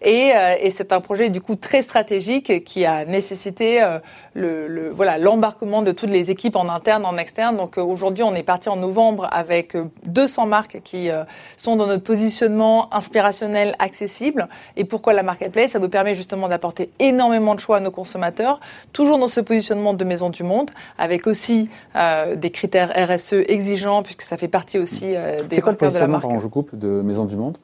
et, 0.00 0.32
euh, 0.34 0.56
et, 0.58 0.70
c'est 0.70 0.90
un 0.92 1.00
projet 1.00 1.30
du 1.30 1.40
coup 1.40 1.54
très 1.54 1.82
stratégique 1.82 2.64
qui 2.64 2.84
a 2.84 3.04
nécessité 3.04 3.80
euh, 3.80 4.00
le, 4.34 4.66
le, 4.66 4.90
voilà 4.90 5.16
l'embarquement 5.16 5.82
de 5.82 5.92
toutes 5.92 6.10
les 6.10 6.32
équipes 6.32 6.56
en 6.56 6.68
interne, 6.68 7.06
en 7.06 7.16
externe. 7.16 7.56
Donc 7.56 7.78
aujourd'hui 7.78 8.24
on 8.24 8.34
est 8.34 8.42
parti 8.42 8.68
en 8.68 8.76
novembre 8.76 9.28
avec 9.30 9.76
200 10.06 10.46
marques 10.46 10.80
qui 10.82 11.08
sont 11.56 11.76
dans 11.76 11.86
notre 11.86 12.02
positionnement 12.02 12.92
inspirationnel 12.92 13.76
accessible. 13.78 14.48
Et 14.76 14.84
pourquoi 14.84 15.12
la 15.12 15.22
marketplace? 15.22 15.70
Ça 15.70 15.78
nous 15.78 15.88
permet 15.88 16.14
justement 16.14 16.48
d'apporter 16.48 16.90
énormément 16.98 17.54
de 17.54 17.60
choix 17.60 17.76
à 17.76 17.80
nos 17.80 17.92
consommateurs, 17.92 18.58
toujours 18.92 19.18
dans 19.18 19.28
ce 19.28 19.40
positionnement 19.52 19.94
de 19.94 20.04
Maison 20.04 20.30
du 20.30 20.42
Monde, 20.42 20.70
avec 20.98 21.26
aussi 21.26 21.68
des 22.36 22.50
critères 22.50 22.92
RSE 22.96 23.34
exigeants, 23.48 24.02
puisque 24.02 24.22
ça 24.22 24.36
fait 24.36 24.48
partie 24.48 24.78
aussi 24.78 25.10
des 25.10 25.16
marqueurs 25.16 25.22
de 25.22 25.28
la 25.28 25.36
marque. 25.38 25.50
C'est 25.50 25.60
quoi 25.60 25.72
le 25.72 25.78
positionnement, 25.78 26.40
je 26.40 26.46
coupe, 26.46 26.74
de 26.74 26.88
Maison 27.02 27.24
du 27.24 27.36
Monde? 27.36 27.58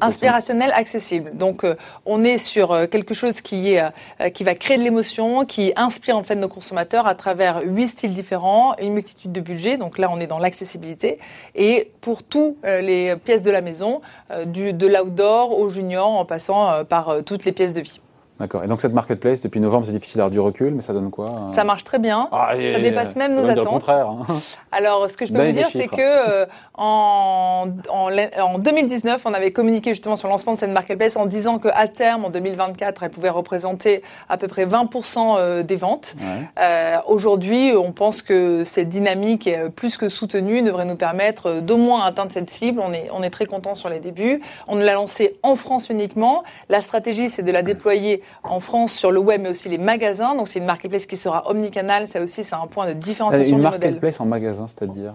Inspirationnel, 0.00 0.72
accessible. 0.74 1.32
Donc, 1.34 1.64
euh, 1.64 1.76
on 2.06 2.24
est 2.24 2.38
sur 2.38 2.72
euh, 2.72 2.86
quelque 2.86 3.14
chose 3.14 3.40
qui 3.40 3.74
est 3.74 3.82
euh, 3.82 4.30
qui 4.30 4.44
va 4.44 4.54
créer 4.54 4.78
de 4.78 4.82
l'émotion, 4.82 5.44
qui 5.44 5.72
inspire 5.76 6.16
en 6.16 6.22
fait 6.22 6.36
nos 6.36 6.48
consommateurs 6.48 7.06
à 7.06 7.14
travers 7.14 7.62
huit 7.64 7.88
styles 7.88 8.14
différents, 8.14 8.74
une 8.78 8.94
multitude 8.94 9.32
de 9.32 9.40
budgets. 9.40 9.76
Donc 9.76 9.98
là, 9.98 10.08
on 10.10 10.20
est 10.20 10.26
dans 10.26 10.38
l'accessibilité 10.38 11.18
et 11.54 11.90
pour 12.00 12.22
toutes 12.22 12.56
les 12.64 13.14
pièces 13.16 13.42
de 13.42 13.50
la 13.50 13.60
maison, 13.60 14.00
du 14.46 14.72
de 14.72 14.86
l'outdoor 14.86 15.58
au 15.58 15.68
junior, 15.68 16.08
en 16.08 16.24
passant 16.24 16.84
par 16.84 17.22
toutes 17.24 17.44
les 17.44 17.52
pièces 17.52 17.74
de 17.74 17.80
vie. 17.80 18.00
D'accord. 18.40 18.64
Et 18.64 18.66
donc 18.66 18.80
cette 18.80 18.92
marketplace, 18.92 19.42
depuis 19.42 19.60
novembre, 19.60 19.86
c'est 19.86 19.92
difficile 19.92 20.16
d'avoir 20.16 20.32
du 20.32 20.40
recul, 20.40 20.74
mais 20.74 20.82
ça 20.82 20.92
donne 20.92 21.10
quoi 21.12 21.46
Ça 21.52 21.62
marche 21.62 21.84
très 21.84 22.00
bien. 22.00 22.28
Ah, 22.32 22.50
ça 22.50 22.80
dépasse 22.80 23.14
même 23.14 23.34
nos 23.36 23.44
attentes. 23.44 23.58
Le 23.58 23.64
contraire. 23.64 24.08
Hein. 24.08 24.26
Alors, 24.72 25.08
ce 25.08 25.16
que 25.16 25.24
je 25.24 25.32
peux 25.32 25.46
vous 25.46 25.52
dire, 25.52 25.68
c'est 25.70 25.86
que 25.86 26.00
euh, 26.00 26.46
en, 26.76 27.68
en, 27.88 28.58
2019, 28.58 29.22
on 29.24 29.32
avait 29.32 29.52
communiqué 29.52 29.90
justement 29.90 30.16
sur 30.16 30.26
le 30.26 30.32
lancement 30.32 30.54
de 30.54 30.58
cette 30.58 30.70
marketplace 30.70 31.16
en 31.16 31.26
disant 31.26 31.60
qu'à 31.60 31.86
terme, 31.86 32.24
en 32.24 32.30
2024, 32.30 33.04
elle 33.04 33.10
pouvait 33.10 33.30
représenter 33.30 34.02
à 34.28 34.36
peu 34.36 34.48
près 34.48 34.66
20% 34.66 35.36
euh, 35.38 35.62
des 35.62 35.76
ventes. 35.76 36.16
Euh, 36.58 36.96
Aujourd'hui, 37.06 37.72
on 37.76 37.92
pense 37.92 38.20
que 38.22 38.64
cette 38.64 38.88
dynamique 38.88 39.46
est 39.46 39.70
plus 39.70 39.96
que 39.96 40.08
soutenue, 40.08 40.62
devrait 40.62 40.86
nous 40.86 40.96
permettre 40.96 41.60
d'au 41.60 41.76
moins 41.76 42.02
atteindre 42.02 42.32
cette 42.32 42.50
cible. 42.50 42.80
On 42.84 42.92
est, 42.92 43.10
on 43.12 43.22
est 43.22 43.30
très 43.30 43.46
content 43.46 43.76
sur 43.76 43.88
les 43.88 44.00
débuts. 44.00 44.40
On 44.66 44.74
l'a 44.74 44.94
lancé 44.94 45.38
en 45.44 45.54
France 45.54 45.88
uniquement. 45.88 46.42
La 46.68 46.82
stratégie, 46.82 47.28
c'est 47.28 47.44
de 47.44 47.52
la 47.52 47.62
déployer 47.62 48.23
en 48.42 48.60
France 48.60 48.92
sur 48.92 49.10
le 49.10 49.20
web, 49.20 49.42
mais 49.42 49.50
aussi 49.50 49.68
les 49.68 49.78
magasins. 49.78 50.34
Donc 50.34 50.48
c'est 50.48 50.58
une 50.58 50.66
marketplace 50.66 51.06
qui 51.06 51.16
sera 51.16 51.48
omnicanal. 51.50 52.08
Ça 52.08 52.20
aussi, 52.20 52.44
c'est 52.44 52.56
un 52.56 52.66
point 52.66 52.86
de 52.86 52.92
différenciation 52.92 53.56
une 53.56 53.62
du 53.62 53.66
modèle. 53.66 53.80
Une 53.80 53.94
marketplace 53.94 54.20
en 54.20 54.26
magasin, 54.26 54.66
c'est-à-dire 54.66 55.14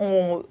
on 0.00 0.44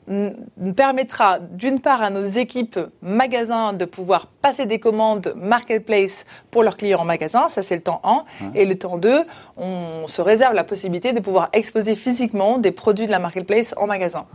permettra 0.76 1.40
d'une 1.40 1.80
part 1.80 2.04
à 2.04 2.10
nos 2.10 2.26
équipes 2.26 2.80
magasins 3.02 3.72
de 3.72 3.86
pouvoir 3.86 4.28
passer 4.28 4.66
des 4.66 4.78
commandes 4.80 5.34
marketplace 5.38 6.26
pour 6.52 6.64
leurs 6.64 6.76
clients 6.76 7.00
en 7.00 7.06
magasin, 7.06 7.48
ça 7.48 7.62
c'est 7.62 7.76
le 7.76 7.82
temps 7.82 8.02
1. 8.04 8.24
Et 8.56 8.66
le 8.66 8.78
temps 8.78 8.98
2, 8.98 9.24
on 9.56 10.06
se 10.08 10.22
réserve 10.22 10.54
la 10.54 10.66
possibilité 10.66 11.14
de 11.14 11.22
pouvoir 11.22 11.48
exposer 11.54 11.96
physiquement 11.96 12.58
des 12.58 12.72
produits 12.72 13.06
de 13.06 13.12
la 13.12 13.20
marketplace 13.20 13.74
en 13.78 13.88
magasin, 13.88 14.26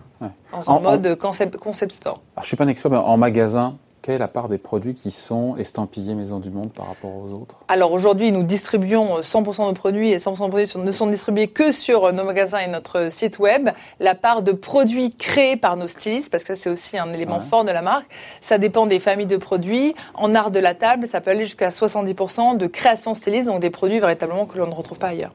dans 0.50 0.70
un 0.70 0.80
mode 0.80 1.18
Concept, 1.18 1.58
concept 1.58 1.92
store. 1.92 2.22
Alors, 2.34 2.36
je 2.36 2.40
ne 2.40 2.46
suis 2.46 2.56
pas 2.56 2.64
un 2.64 2.68
expert, 2.68 2.90
mais 2.90 2.96
en 2.96 3.18
magasin, 3.18 3.76
quelle 4.02 4.16
est 4.16 4.18
la 4.18 4.28
part 4.28 4.48
des 4.48 4.58
produits 4.58 4.94
qui 4.94 5.12
sont 5.12 5.56
estampillés 5.56 6.16
Maison 6.16 6.40
du 6.40 6.50
Monde 6.50 6.72
par 6.72 6.88
rapport 6.88 7.10
aux 7.10 7.32
autres? 7.32 7.56
Alors 7.68 7.92
aujourd'hui, 7.92 8.32
nous 8.32 8.42
distribuons 8.42 9.20
100% 9.20 9.62
de 9.62 9.66
nos 9.68 9.72
produits 9.74 10.10
et 10.10 10.16
100% 10.16 10.44
de 10.44 10.48
produits 10.48 10.68
ne 10.76 10.92
sont 10.92 11.06
distribués 11.06 11.46
que 11.46 11.70
sur 11.70 12.12
nos 12.12 12.24
magasins 12.24 12.58
et 12.58 12.68
notre 12.68 13.12
site 13.12 13.38
web. 13.38 13.70
La 14.00 14.16
part 14.16 14.42
de 14.42 14.50
produits 14.50 15.14
créés 15.14 15.56
par 15.56 15.76
nos 15.76 15.86
stylistes, 15.86 16.32
parce 16.32 16.42
que 16.42 16.56
c'est 16.56 16.68
aussi 16.68 16.98
un 16.98 17.12
élément 17.12 17.38
fort 17.40 17.64
de 17.64 17.70
la 17.70 17.80
marque, 17.80 18.10
ça 18.40 18.58
dépend 18.58 18.86
des 18.86 18.98
familles 18.98 19.26
de 19.26 19.36
produits. 19.36 19.94
En 20.14 20.34
art 20.34 20.50
de 20.50 20.58
la 20.58 20.74
table, 20.74 21.06
ça 21.06 21.20
peut 21.20 21.30
aller 21.30 21.44
jusqu'à 21.44 21.68
70% 21.68 22.56
de 22.56 22.66
création 22.66 23.14
styliste, 23.14 23.46
donc 23.46 23.60
des 23.60 23.70
produits 23.70 24.00
véritablement 24.00 24.46
que 24.46 24.58
l'on 24.58 24.66
ne 24.66 24.74
retrouve 24.74 24.98
pas 24.98 25.08
ailleurs. 25.08 25.32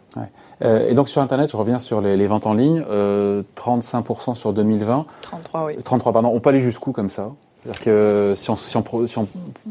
Euh, 0.62 0.90
et 0.90 0.94
donc 0.94 1.08
sur 1.08 1.22
Internet, 1.22 1.50
je 1.52 1.56
reviens 1.56 1.80
sur 1.80 2.02
les, 2.02 2.28
ventes 2.28 2.48
en 2.48 2.54
ligne, 2.54 2.82
35% 2.82 2.92
euh, 2.92 4.34
sur 4.34 4.52
2020. 4.52 5.06
33, 5.22 5.66
oui. 5.66 5.78
33, 5.78 6.12
pardon. 6.12 6.32
On 6.34 6.42
peut 6.42 6.50
aller 6.50 6.62
jusqu'où 6.62 6.92
comme 6.92 7.10
ça? 7.10 7.32
C'est-à-dire 7.68 7.84
que 7.84 8.34
si 8.38 8.50
on, 8.50 8.56
si, 8.56 9.18
on, 9.18 9.28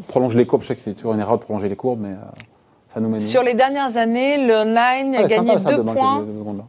prolonge 0.06 0.36
les 0.36 0.46
courbes, 0.46 0.62
je 0.62 0.68
sais 0.68 0.74
que 0.74 0.82
c'est 0.82 0.94
toujours 0.94 1.14
une 1.14 1.20
erreur 1.20 1.38
de 1.38 1.42
prolonger 1.42 1.68
les 1.68 1.76
courbes, 1.76 2.00
mais 2.02 2.10
euh, 2.10 2.92
ça 2.92 3.00
nous 3.00 3.08
mène. 3.08 3.20
Sur 3.20 3.42
les 3.42 3.54
dernières 3.54 3.96
années, 3.96 4.36
l'online 4.46 5.14
a 5.16 5.22
gagné 5.24 5.56
deux 5.56 5.82
points 5.82 6.26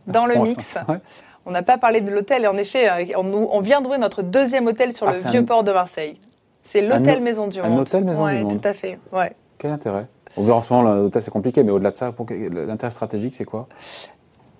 dans 0.08 0.26
le 0.26 0.38
mix. 0.38 0.78
On 1.46 1.52
n'a 1.52 1.64
pas 1.64 1.78
parlé 1.78 2.02
de 2.02 2.12
l'hôtel, 2.12 2.44
et 2.44 2.48
en 2.48 2.58
effet, 2.58 2.90
euh, 2.90 3.18
on, 3.18 3.60
vient 3.60 3.82
d'ouvrir 3.82 4.00
notre 4.00 4.22
deuxième 4.22 4.68
hôtel 4.68 4.94
sur 4.94 5.08
ah, 5.08 5.14
le 5.14 5.32
vieux 5.32 5.46
port 5.46 5.64
de 5.64 5.72
Marseille. 5.72 6.18
C'est 6.64 6.82
l'hôtel 6.82 7.22
Maison 7.22 7.48
du 7.48 7.62
Monde. 7.62 7.74
Un 7.74 7.78
hôtel 7.78 8.04
Maison 8.04 8.28
du 8.28 8.34
Monde. 8.34 8.52
Oui, 8.52 8.60
tout 8.60 8.68
à 8.68 8.74
fait. 8.74 9.00
Ouais. 9.12 9.34
Quel 9.58 9.72
intérêt? 9.72 10.08
En 10.38 10.62
ce 10.62 10.74
moment, 10.74 10.94
l'hôtel 10.94 11.24
c'est 11.24 11.32
compliqué, 11.32 11.64
mais 11.64 11.72
au-delà 11.72 11.92
de 11.92 11.98
ça, 11.98 12.14
l'intérêt 12.52 12.92
stratégique, 12.92 13.36
c'est 13.36 13.46
quoi? 13.46 13.68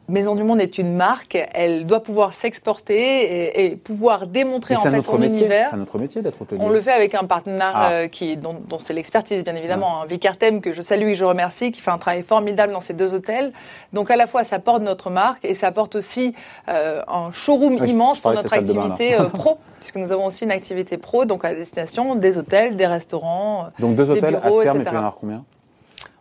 Maison 0.10 0.36
du 0.36 0.44
Monde 0.44 0.62
est 0.62 0.78
une 0.78 0.96
marque, 0.96 1.38
elle 1.54 1.86
doit 1.86 2.02
pouvoir 2.02 2.34
s'exporter 2.34 3.66
et, 3.66 3.76
pouvoir 3.76 4.26
démontrer 4.28 4.78
en 4.78 4.82
fait 4.82 5.02
son 5.02 5.22
univers. 5.22 5.68
C'est 5.70 5.76
notre 5.76 6.00
métier 6.00 6.22
d'être 6.22 6.42
hôtelier. 6.42 6.62
On 6.64 6.70
le 6.70 6.80
fait 6.80 6.94
avec 6.94 7.14
un 7.14 7.26
partenaire 7.26 7.74
ah. 7.76 7.92
euh, 7.92 8.08
qui, 8.08 8.38
dont, 8.38 8.56
c'est 8.80 8.94
l'expertise 8.94 9.44
bien 9.44 9.56
évidemment, 9.56 10.02
un 10.02 10.06
Vicartem 10.06 10.62
que 10.62 10.72
je 10.72 10.82
salue 10.82 11.10
et 11.10 11.16
je 11.16 11.26
remercie, 11.26 11.74
qui 11.74 11.82
fait 11.82 11.92
un 11.92 11.98
travail 11.98 12.24
formidable 12.24 12.72
dans 12.72 12.80
ces 12.80 12.94
deux 12.94 13.14
hôtels. 13.14 13.52
Donc 13.92 14.10
à 14.10 14.16
la 14.16 14.28
fois 14.28 14.46
ça 14.46 14.60
porte 14.60 14.82
notre 14.82 15.10
marque 15.10 15.44
et 15.44 15.54
ça 15.54 15.74
porte 15.74 15.96
aussi 15.96 16.34
euh, 16.70 17.02
un 17.10 17.34
showroom 17.34 17.86
immense 17.86 18.22
pour 18.22 18.32
notre 18.32 18.54
activité 18.54 19.16
euh, 19.16 19.26
pro, 19.26 19.58
puisque 19.82 19.98
nous 19.98 20.14
avons 20.14 20.28
aussi 20.28 20.46
une 20.46 20.52
activité 20.52 20.98
pro, 20.98 21.26
donc 21.26 21.44
à 21.44 21.54
destination 21.54 22.16
des 22.16 22.38
hôtels, 22.38 22.78
des 22.78 22.88
restaurants, 22.88 23.68
donc 23.78 23.96
deux 23.96 24.10
hôtels 24.10 24.36
bureaux, 24.36 24.60
à 24.60 24.64
terme, 24.64 24.78
etc. 24.78 24.96
Et 24.96 24.98
puis 24.98 25.06
en 25.06 25.12
combien? 25.12 25.44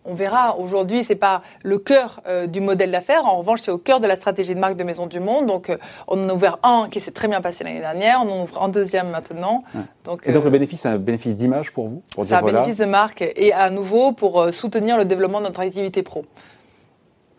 On 0.07 0.15
verra. 0.15 0.57
Aujourd'hui, 0.59 1.05
c'est 1.05 1.17
pas 1.17 1.43
le 1.63 1.79
cœur 1.79 2.21
euh, 2.27 2.47
du 2.47 2.61
modèle 2.61 2.91
d'affaires. 2.91 3.27
En 3.27 3.35
revanche, 3.35 3.61
c'est 3.63 3.71
au 3.71 3.79
cœur 3.79 4.01
de 4.01 4.07
la 4.07 4.15
stratégie 4.15 4.55
de 4.55 4.61
marque 4.61 4.77
de 4.77 4.85
Maison 4.85 5.07
du 5.07 5.21
Monde. 5.21 5.47
Donc, 5.47 5.71
euh, 5.71 5.77
on 6.09 6.25
en 6.25 6.29
a 6.29 6.33
ouvert 6.33 6.59
un 6.63 6.89
qui 6.91 7.01
s'est 7.01 7.11
très 7.11 7.29
bien 7.29 7.41
passé 7.41 7.65
l'année 7.65 7.81
dernière. 7.81 8.21
On 8.25 8.31
en 8.31 8.43
ouvre 8.45 8.63
un 8.63 8.69
deuxième 8.69 9.11
maintenant. 9.11 9.65
Donc, 10.05 10.23
et 10.25 10.33
donc, 10.33 10.45
le 10.45 10.49
euh, 10.49 10.53
bénéfice, 10.53 10.81
c'est 10.81 10.89
un 10.89 10.99
bénéfice 10.99 11.37
d'image 11.37 11.73
pour 11.73 11.89
vous 11.89 12.03
C'est 12.23 12.35
un 12.35 12.43
bénéfice 12.43 12.77
de 12.77 12.85
marque 12.85 13.23
et 13.23 13.53
à 13.53 13.71
nouveau 13.71 14.13
pour 14.13 14.53
soutenir 14.53 14.97
le 14.97 15.05
développement 15.05 15.41
de 15.41 15.47
notre 15.47 15.61
activité 15.61 16.03
pro. 16.03 16.25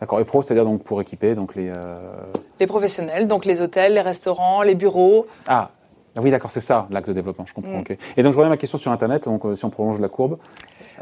D'accord. 0.00 0.20
Et 0.20 0.24
pro, 0.24 0.42
c'est-à-dire 0.42 0.64
donc 0.64 0.84
pour 0.84 1.00
équiper 1.00 1.34
donc 1.34 1.54
les. 1.54 1.72
Les 2.60 2.66
professionnels, 2.66 3.26
donc 3.26 3.44
les 3.44 3.60
hôtels, 3.60 3.94
les 3.94 4.00
restaurants, 4.00 4.62
les 4.62 4.74
bureaux. 4.74 5.26
Ah. 5.46 5.70
Oui, 6.20 6.32
d'accord, 6.32 6.50
c'est 6.50 6.60
ça 6.60 6.88
l'axe 6.90 7.08
de 7.08 7.12
développement, 7.12 7.46
je 7.46 7.54
comprends. 7.54 7.78
Mm. 7.78 7.96
Et 8.16 8.22
donc, 8.24 8.32
je 8.32 8.38
reviens 8.38 8.48
à 8.48 8.54
ma 8.54 8.56
question 8.56 8.76
sur 8.76 8.90
Internet, 8.90 9.26
donc 9.26 9.42
si 9.54 9.64
on 9.64 9.70
prolonge 9.70 10.00
la 10.00 10.08
courbe, 10.08 10.38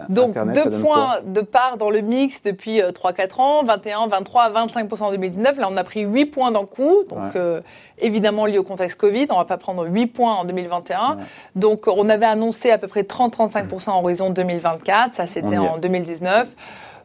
donc 0.08 0.36
deux 0.52 0.70
points 0.70 1.18
de 1.24 1.40
part 1.40 1.76
dans 1.76 1.90
le 1.90 2.00
mix 2.00 2.42
depuis 2.42 2.80
3-4 2.80 3.40
euh, 3.40 3.42
ans, 3.42 3.64
21, 3.64 4.06
23, 4.08 4.50
25% 4.50 5.02
en 5.02 5.10
2019. 5.10 5.58
Là, 5.58 5.68
on 5.70 5.76
a 5.76 5.84
pris 5.84 6.02
8 6.02 6.26
points 6.26 6.50
d'un 6.50 6.64
coup, 6.64 7.04
donc 7.08 7.36
euh, 7.36 7.60
évidemment 7.98 8.46
lié 8.46 8.58
au 8.58 8.62
contexte 8.62 8.98
Covid. 9.00 9.26
On 9.30 9.36
va 9.36 9.44
pas 9.44 9.56
prendre 9.56 9.86
8 9.86 10.06
points 10.06 10.34
en 10.34 10.44
2021. 10.44 11.18
Donc 11.54 11.86
on 11.86 12.08
avait 12.08 12.26
annoncé 12.26 12.70
à 12.70 12.78
peu 12.78 12.88
près 12.88 13.02
30-35% 13.02 13.90
en 13.90 14.02
horizon 14.02 14.30
2024. 14.30 15.14
Ça, 15.14 15.26
c'était 15.26 15.58
en 15.58 15.78
2019. 15.78 16.54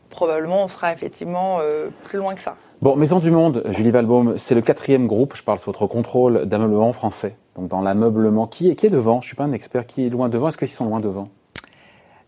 Probablement, 0.10 0.64
on 0.64 0.68
sera 0.68 0.92
effectivement 0.92 1.60
euh, 1.62 1.88
plus 2.04 2.20
loin 2.20 2.36
que 2.36 2.42
ça. 2.42 2.56
Bon, 2.82 2.96
Maison 2.96 3.20
du 3.20 3.32
Monde, 3.32 3.64
Julie 3.70 3.92
Valbaum, 3.92 4.38
c'est 4.38 4.56
le 4.56 4.62
quatrième 4.62 5.08
groupe, 5.08 5.36
je 5.36 5.44
parle 5.44 5.60
sous 5.60 5.68
votre 5.68 5.88
contrôle, 5.88 6.46
d'ameublement 6.46 6.92
français. 6.92 7.36
Donc 7.56 7.68
dans 7.68 7.82
l'ameublement, 7.82 8.48
qui 8.48 8.70
est, 8.70 8.76
qui 8.76 8.88
est 8.88 8.90
devant? 8.90 9.22
Je 9.22 9.28
suis 9.28 9.36
pas 9.36 9.44
un 9.44 9.52
expert, 9.52 9.86
qui 9.86 10.06
est 10.06 10.10
loin 10.10 10.30
devant? 10.30 10.48
Est-ce 10.48 10.58
qu'ils 10.58 10.68
sont 10.68 10.86
loin 10.86 11.00
devant? 11.00 11.30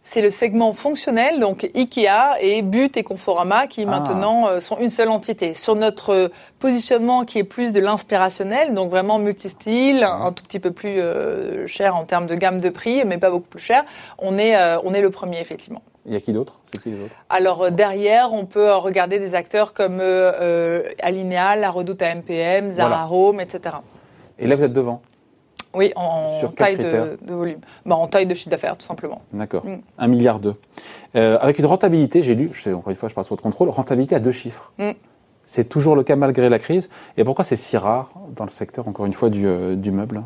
C'est 0.03 0.21
le 0.21 0.31
segment 0.31 0.73
fonctionnel, 0.73 1.39
donc 1.39 1.69
Ikea 1.75 2.37
et 2.41 2.61
But 2.61 2.97
et 2.97 3.03
Conforama 3.03 3.67
qui 3.67 3.83
ah. 3.83 3.89
maintenant 3.89 4.47
euh, 4.47 4.59
sont 4.59 4.77
une 4.77 4.89
seule 4.89 5.09
entité. 5.09 5.53
Sur 5.53 5.75
notre 5.75 6.29
positionnement 6.59 7.23
qui 7.23 7.39
est 7.39 7.43
plus 7.43 7.71
de 7.71 7.79
l'inspirationnel, 7.79 8.73
donc 8.73 8.89
vraiment 8.89 9.17
multistyle, 9.17 10.03
un 10.03 10.33
tout 10.33 10.43
petit 10.43 10.59
peu 10.59 10.71
plus 10.71 10.99
euh, 10.99 11.67
cher 11.67 11.95
en 11.95 12.03
termes 12.03 12.25
de 12.25 12.35
gamme 12.35 12.59
de 12.59 12.69
prix, 12.69 13.03
mais 13.05 13.17
pas 13.17 13.29
beaucoup 13.29 13.47
plus 13.47 13.61
cher, 13.61 13.85
on 14.19 14.37
est, 14.37 14.57
euh, 14.57 14.77
on 14.83 14.93
est 14.93 15.01
le 15.01 15.09
premier 15.09 15.39
effectivement. 15.39 15.81
Il 16.05 16.11
y 16.11 16.17
a 16.17 16.19
qui 16.19 16.33
d'autre? 16.33 16.59
C'est 16.65 16.81
qui 16.81 16.91
les 16.91 17.01
autres? 17.01 17.15
Alors 17.29 17.71
derrière, 17.71 18.33
on 18.33 18.45
peut 18.45 18.73
regarder 18.73 19.19
des 19.19 19.35
acteurs 19.35 19.73
comme 19.73 20.01
Alinea, 20.99 21.55
La 21.55 21.69
Redoute 21.69 22.01
AMPM, 22.01 22.69
Zara 22.69 23.07
Home, 23.09 23.39
etc. 23.39 23.77
Et 24.37 24.47
là, 24.47 24.57
vous 24.57 24.65
êtes 24.65 24.73
devant? 24.73 25.01
Oui, 25.73 25.91
en, 25.95 26.49
taille 26.55 26.77
de, 26.77 27.17
volume. 27.27 27.59
Bah, 27.85 27.95
en 27.95 28.07
taille 28.07 28.27
de 28.27 28.33
chiffre 28.33 28.49
d'affaires, 28.49 28.77
tout 28.77 28.85
simplement. 28.85 29.21
D'accord. 29.33 29.65
Mm. 29.65 29.77
Un 29.97 30.07
milliard 30.07 30.39
d'euros. 30.39 30.57
Euh, 31.15 31.37
avec 31.41 31.59
une 31.59 31.65
rentabilité, 31.65 32.23
j'ai 32.23 32.35
lu, 32.35 32.51
je 32.53 32.61
sais, 32.61 32.73
encore 32.73 32.91
une 32.91 32.95
fois, 32.95 33.09
je 33.09 33.15
passe 33.15 33.29
votre 33.29 33.43
contrôle, 33.43 33.69
rentabilité 33.69 34.15
à 34.15 34.19
deux 34.19 34.31
chiffres. 34.31 34.71
Mm. 34.77 34.91
C'est 35.45 35.67
toujours 35.67 35.95
le 35.95 36.03
cas 36.03 36.15
malgré 36.15 36.47
la 36.49 36.59
crise. 36.59 36.89
Et 37.17 37.23
pourquoi 37.23 37.43
c'est 37.43 37.55
si 37.55 37.75
rare 37.75 38.11
dans 38.35 38.45
le 38.45 38.49
secteur, 38.49 38.87
encore 38.87 39.05
une 39.05 39.13
fois, 39.13 39.29
du, 39.29 39.45
euh, 39.47 39.75
du 39.75 39.91
meuble? 39.91 40.21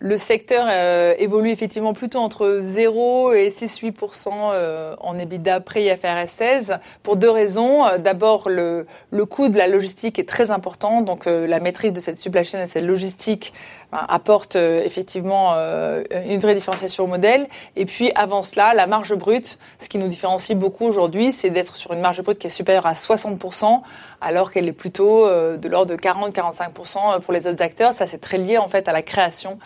Le 0.00 0.16
secteur 0.16 0.66
euh, 0.70 1.14
évolue 1.18 1.50
effectivement 1.50 1.92
plutôt 1.92 2.20
entre 2.20 2.60
0 2.62 3.32
et 3.32 3.48
6-8% 3.48 4.28
euh, 4.32 4.94
en 5.00 5.18
EBITDA 5.18 5.60
pré-IFRS 5.60 6.28
16 6.28 6.78
pour 7.02 7.16
deux 7.16 7.30
raisons. 7.30 7.84
Euh, 7.84 7.98
d'abord, 7.98 8.48
le, 8.48 8.86
le 9.10 9.24
coût 9.26 9.48
de 9.48 9.58
la 9.58 9.66
logistique 9.66 10.20
est 10.20 10.28
très 10.28 10.52
important, 10.52 11.00
donc 11.02 11.26
la 11.26 11.60
maîtrise 11.60 11.92
de 11.92 12.00
cette 12.00 12.18
supply 12.18 12.44
chain 12.44 12.62
et 12.62 12.66
cette 12.66 12.84
logistique 12.84 13.52
ben, 13.90 14.04
apporte 14.08 14.56
effectivement 14.56 15.54
une 15.54 16.38
vraie 16.38 16.54
différenciation 16.54 17.04
au 17.04 17.06
modèle. 17.06 17.48
Et 17.76 17.86
puis 17.86 18.12
avant 18.14 18.42
cela, 18.42 18.74
la 18.74 18.86
marge 18.86 19.14
brute, 19.14 19.58
ce 19.78 19.88
qui 19.88 19.98
nous 19.98 20.08
différencie 20.08 20.56
beaucoup 20.56 20.84
aujourd'hui, 20.84 21.32
c'est 21.32 21.50
d'être 21.50 21.76
sur 21.76 21.92
une 21.92 22.00
marge 22.00 22.22
brute 22.22 22.38
qui 22.38 22.46
est 22.46 22.50
supérieure 22.50 22.86
à 22.86 22.92
60%, 22.92 23.80
alors 24.20 24.50
qu'elle 24.50 24.66
est 24.66 24.72
plutôt 24.72 25.26
de 25.28 25.68
l'ordre 25.68 25.94
de 25.94 26.00
40-45% 26.00 27.20
pour 27.20 27.32
les 27.32 27.46
autres 27.46 27.62
acteurs. 27.62 27.92
Ça, 27.92 28.06
c'est 28.06 28.18
très 28.18 28.38
lié 28.38 28.58
en 28.58 28.68
fait 28.68 28.88
à 28.88 28.92
la 28.92 29.02
création 29.02 29.58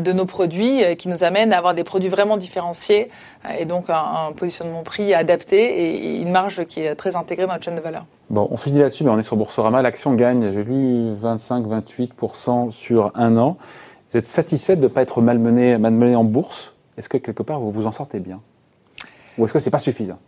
de 0.00 0.12
nos 0.12 0.26
produits 0.26 0.82
qui 0.96 1.08
nous 1.08 1.24
amène 1.24 1.52
à 1.52 1.58
avoir 1.58 1.74
des 1.74 1.84
produits 1.84 2.08
vraiment 2.08 2.36
différenciés 2.36 3.10
et 3.58 3.64
donc 3.64 3.86
un, 3.88 4.32
positionnement 4.36 4.82
prix 4.82 5.14
adapté 5.14 6.16
et, 6.16 6.20
une 6.20 6.30
marge 6.30 6.64
qui 6.66 6.80
est 6.80 6.94
très 6.94 7.16
intégrée 7.16 7.46
dans 7.46 7.52
notre 7.52 7.64
chaîne 7.64 7.76
de 7.76 7.80
valeur. 7.80 8.06
Bon, 8.30 8.48
on 8.50 8.56
finit 8.56 8.80
là-dessus, 8.80 9.04
mais 9.04 9.10
on 9.10 9.18
est 9.18 9.22
sur 9.22 9.36
Boursorama. 9.36 9.82
L'action 9.82 10.14
gagne, 10.14 10.50
j'ai 10.50 10.64
lu 10.64 11.12
25-28% 11.22 12.72
sur 12.72 13.12
un 13.14 13.36
an. 13.36 13.56
Vous 14.10 14.18
êtes 14.18 14.26
satisfaite 14.26 14.78
de 14.78 14.84
ne 14.84 14.88
pas 14.88 15.02
être 15.02 15.20
malmenée, 15.20 15.78
malmenée 15.78 16.16
en 16.16 16.24
bourse? 16.24 16.72
Est-ce 16.96 17.08
que 17.08 17.18
quelque 17.18 17.42
part 17.42 17.60
vous 17.60 17.70
vous 17.70 17.86
en 17.86 17.92
sortez 17.92 18.18
bien? 18.18 18.40
Ou 19.38 19.44
est-ce 19.44 19.52
que 19.52 19.58
c'est 19.58 19.70
pas 19.70 19.78
suffisant? 19.78 20.18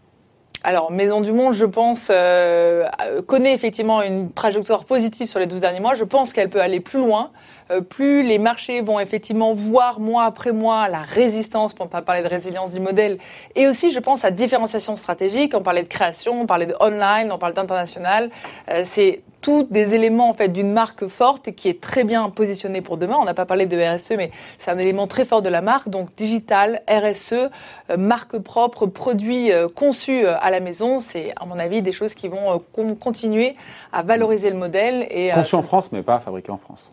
Alors, 0.64 0.90
Maison 0.90 1.20
du 1.20 1.32
Monde, 1.32 1.54
je 1.54 1.64
pense, 1.64 2.10
euh, 2.10 2.88
connaît 3.26 3.54
effectivement 3.54 4.02
une 4.02 4.32
trajectoire 4.32 4.84
positive 4.84 5.28
sur 5.28 5.38
les 5.38 5.46
12 5.46 5.60
derniers 5.60 5.78
mois. 5.78 5.94
Je 5.94 6.02
pense 6.02 6.32
qu'elle 6.32 6.48
peut 6.48 6.60
aller 6.60 6.80
plus 6.80 6.98
loin. 6.98 7.30
Euh, 7.70 7.80
plus 7.80 8.22
les 8.22 8.38
marchés 8.38 8.80
vont 8.80 8.98
effectivement 8.98 9.52
voir 9.52 10.00
mois 10.00 10.24
après 10.24 10.52
mois 10.52 10.88
la 10.88 11.02
résistance, 11.02 11.74
pour 11.74 11.86
ne 11.86 11.90
pas 11.90 12.02
parler 12.02 12.22
de 12.22 12.28
résilience 12.28 12.72
du 12.72 12.80
modèle, 12.80 13.18
et 13.54 13.68
aussi, 13.68 13.92
je 13.92 14.00
pense, 14.00 14.24
à 14.24 14.30
différenciation 14.30 14.96
stratégique. 14.96 15.54
On 15.54 15.62
parlait 15.62 15.82
de 15.82 15.88
création, 15.88 16.40
on 16.40 16.46
parlait 16.46 16.66
de 16.66 16.74
online, 16.80 17.30
on 17.30 17.38
parle 17.38 17.52
d'international. 17.52 18.30
Euh, 18.68 18.82
c'est 18.84 19.22
tous 19.40 19.64
des 19.70 19.94
éléments 19.94 20.28
en 20.28 20.32
fait 20.32 20.48
d'une 20.48 20.72
marque 20.72 21.06
forte 21.06 21.52
qui 21.52 21.68
est 21.68 21.80
très 21.80 22.04
bien 22.04 22.28
positionnée 22.30 22.80
pour 22.80 22.96
demain. 22.96 23.16
On 23.20 23.24
n'a 23.24 23.34
pas 23.34 23.46
parlé 23.46 23.66
de 23.66 23.76
RSE, 23.76 24.12
mais 24.16 24.30
c'est 24.58 24.70
un 24.70 24.78
élément 24.78 25.06
très 25.06 25.24
fort 25.24 25.42
de 25.42 25.48
la 25.48 25.62
marque. 25.62 25.88
Donc 25.88 26.14
digital, 26.16 26.82
RSE, 26.88 27.32
euh, 27.32 27.96
marque 27.96 28.38
propre, 28.38 28.86
produits 28.86 29.50
conçus 29.74 30.26
à 30.26 30.50
la 30.50 30.60
maison, 30.60 31.00
c'est 31.00 31.32
à 31.36 31.46
mon 31.46 31.58
avis 31.58 31.82
des 31.82 31.92
choses 31.92 32.14
qui 32.14 32.28
vont 32.28 32.62
continuer 33.00 33.56
à 33.92 34.02
valoriser 34.02 34.50
le 34.50 34.56
modèle 34.56 35.06
et 35.10 35.30
conçu 35.32 35.54
en 35.54 35.62
France, 35.62 35.92
mais 35.92 36.02
pas 36.02 36.20
fabriqué 36.20 36.50
en 36.50 36.56
France 36.56 36.90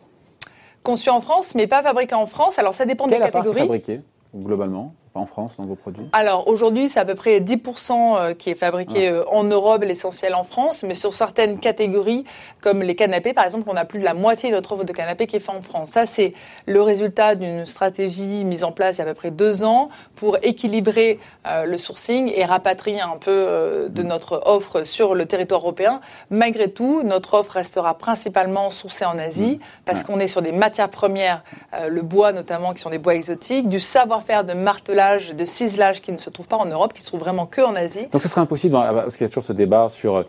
conçu 0.85 1.09
en 1.09 1.19
France, 1.19 1.55
mais 1.55 1.67
pas 1.67 1.83
fabriqué 1.83 2.15
en 2.15 2.27
France. 2.27 2.57
Alors 2.59 2.73
ça 2.73 2.85
dépend 2.85 3.07
des 3.07 3.17
catégories. 3.17 3.59
fabriqué 3.59 4.01
globalement? 4.33 4.93
En 5.15 5.25
France 5.25 5.55
dans 5.57 5.65
vos 5.65 5.75
produits 5.75 6.05
Alors 6.13 6.47
aujourd'hui, 6.47 6.89
c'est 6.89 6.99
à 6.99 7.05
peu 7.05 7.15
près 7.15 7.39
10% 7.39 7.91
euh, 7.91 8.33
qui 8.33 8.49
est 8.49 8.55
fabriqué 8.55 9.07
ah. 9.07 9.11
euh, 9.11 9.23
en 9.29 9.43
Europe, 9.43 9.83
l'essentiel 9.83 10.35
en 10.35 10.43
France, 10.43 10.83
mais 10.83 10.93
sur 10.93 11.13
certaines 11.13 11.59
catégories, 11.59 12.25
comme 12.61 12.81
les 12.81 12.95
canapés 12.95 13.33
par 13.33 13.45
exemple, 13.45 13.69
on 13.71 13.75
a 13.75 13.85
plus 13.85 13.99
de 13.99 14.05
la 14.05 14.13
moitié 14.13 14.49
de 14.49 14.55
notre 14.55 14.73
offre 14.73 14.83
de 14.83 14.93
canapés 14.93 15.27
qui 15.27 15.37
est 15.37 15.39
faite 15.39 15.55
en 15.55 15.61
France. 15.61 15.91
Ça, 15.91 16.05
c'est 16.05 16.33
le 16.65 16.81
résultat 16.81 17.35
d'une 17.35 17.65
stratégie 17.65 18.43
mise 18.45 18.63
en 18.63 18.71
place 18.71 18.97
il 18.97 18.99
y 18.99 19.01
a 19.01 19.05
à 19.05 19.07
peu 19.07 19.13
près 19.13 19.31
deux 19.31 19.63
ans 19.63 19.89
pour 20.15 20.37
équilibrer 20.43 21.19
euh, 21.47 21.65
le 21.65 21.77
sourcing 21.77 22.31
et 22.33 22.45
rapatrier 22.45 23.01
un 23.01 23.17
peu 23.17 23.87
de 23.89 24.03
mm. 24.03 24.07
notre 24.07 24.41
offre 24.45 24.83
sur 24.83 25.15
le 25.15 25.25
territoire 25.25 25.61
européen. 25.61 26.01
Malgré 26.29 26.69
tout, 26.69 27.03
notre 27.03 27.35
offre 27.35 27.53
restera 27.53 27.97
principalement 27.97 28.71
sourcée 28.71 29.05
en 29.05 29.17
Asie 29.17 29.55
mm. 29.55 29.59
parce 29.85 30.03
qu'on 30.03 30.19
est 30.19 30.27
sur 30.27 30.41
des 30.41 30.51
matières 30.51 30.89
premières, 30.89 31.43
le 31.87 32.01
bois 32.01 32.33
notamment, 32.33 32.73
qui 32.73 32.81
sont 32.81 32.89
des 32.89 32.97
bois 32.97 33.15
exotiques, 33.15 33.69
du 33.69 33.79
savoir-faire 33.79 34.43
de 34.43 34.53
martelage 34.53 35.04
de 35.35 35.45
ciselage 35.45 36.01
qui 36.01 36.11
ne 36.11 36.17
se 36.17 36.29
trouve 36.29 36.47
pas 36.47 36.57
en 36.57 36.65
Europe, 36.65 36.93
qui 36.93 37.01
se 37.01 37.07
trouve 37.07 37.19
vraiment 37.19 37.45
que 37.45 37.61
en 37.61 37.75
Asie. 37.75 38.07
Donc 38.11 38.21
ce 38.21 38.27
serait 38.27 38.41
impossible, 38.41 38.75
hein, 38.75 38.91
parce 38.93 39.17
qu'il 39.17 39.25
y 39.25 39.29
a 39.29 39.29
toujours 39.29 39.43
ce 39.43 39.53
débat 39.53 39.89
sur 39.89 40.15
euh, 40.15 40.23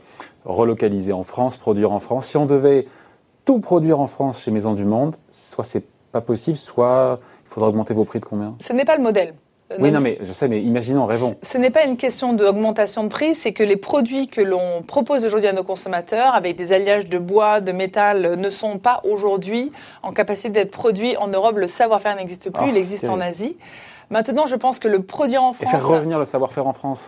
relocaliser 0.44 1.12
en 1.12 1.22
France, 1.22 1.56
produire 1.56 1.92
en 1.92 1.98
France. 1.98 2.26
Si 2.26 2.36
on 2.36 2.46
devait 2.46 2.86
tout 3.44 3.60
produire 3.60 4.00
en 4.00 4.06
France 4.06 4.42
chez 4.42 4.50
Maison 4.50 4.74
du 4.74 4.84
Monde, 4.84 5.16
soit 5.30 5.64
c'est 5.64 5.84
pas 6.12 6.20
possible, 6.20 6.56
soit 6.56 7.20
il 7.46 7.48
faudra 7.52 7.68
augmenter 7.68 7.94
vos 7.94 8.04
prix 8.04 8.20
de 8.20 8.24
combien? 8.24 8.54
Ce 8.60 8.72
n'est 8.72 8.84
pas 8.84 8.96
le 8.96 9.02
modèle. 9.02 9.34
Euh, 9.72 9.76
oui, 9.80 9.90
non, 9.90 10.00
mais 10.00 10.18
je 10.22 10.32
sais, 10.32 10.46
mais 10.46 10.62
imaginons, 10.62 11.06
rêvons. 11.06 11.34
Ce 11.42 11.58
n'est 11.58 11.70
pas 11.70 11.84
une 11.84 11.96
question 11.96 12.32
d'augmentation 12.32 13.02
de 13.02 13.08
prix, 13.08 13.34
c'est 13.34 13.52
que 13.52 13.64
les 13.64 13.76
produits 13.76 14.28
que 14.28 14.40
l'on 14.40 14.82
propose 14.82 15.24
aujourd'hui 15.24 15.48
à 15.48 15.52
nos 15.52 15.64
consommateurs, 15.64 16.36
avec 16.36 16.56
des 16.56 16.72
alliages 16.72 17.08
de 17.08 17.18
bois, 17.18 17.60
de 17.60 17.72
métal, 17.72 18.36
ne 18.36 18.50
sont 18.50 18.78
pas 18.78 19.00
aujourd'hui 19.02 19.72
en 20.04 20.12
capacité 20.12 20.50
d'être 20.50 20.70
produits 20.70 21.16
en 21.16 21.26
Europe. 21.28 21.56
Le 21.56 21.66
savoir-faire 21.66 22.14
n'existe 22.14 22.50
plus, 22.50 22.66
ah, 22.66 22.70
il 22.70 22.76
existe 22.76 23.08
en 23.08 23.18
Asie. 23.18 23.56
Maintenant, 24.10 24.46
je 24.46 24.56
pense 24.56 24.78
que 24.78 24.88
le 24.88 25.02
produire 25.02 25.42
en 25.42 25.52
France. 25.52 25.68
Et 25.68 25.70
faire 25.70 25.86
revenir 25.86 26.18
le 26.18 26.24
savoir-faire 26.24 26.66
en 26.66 26.72
France 26.72 27.00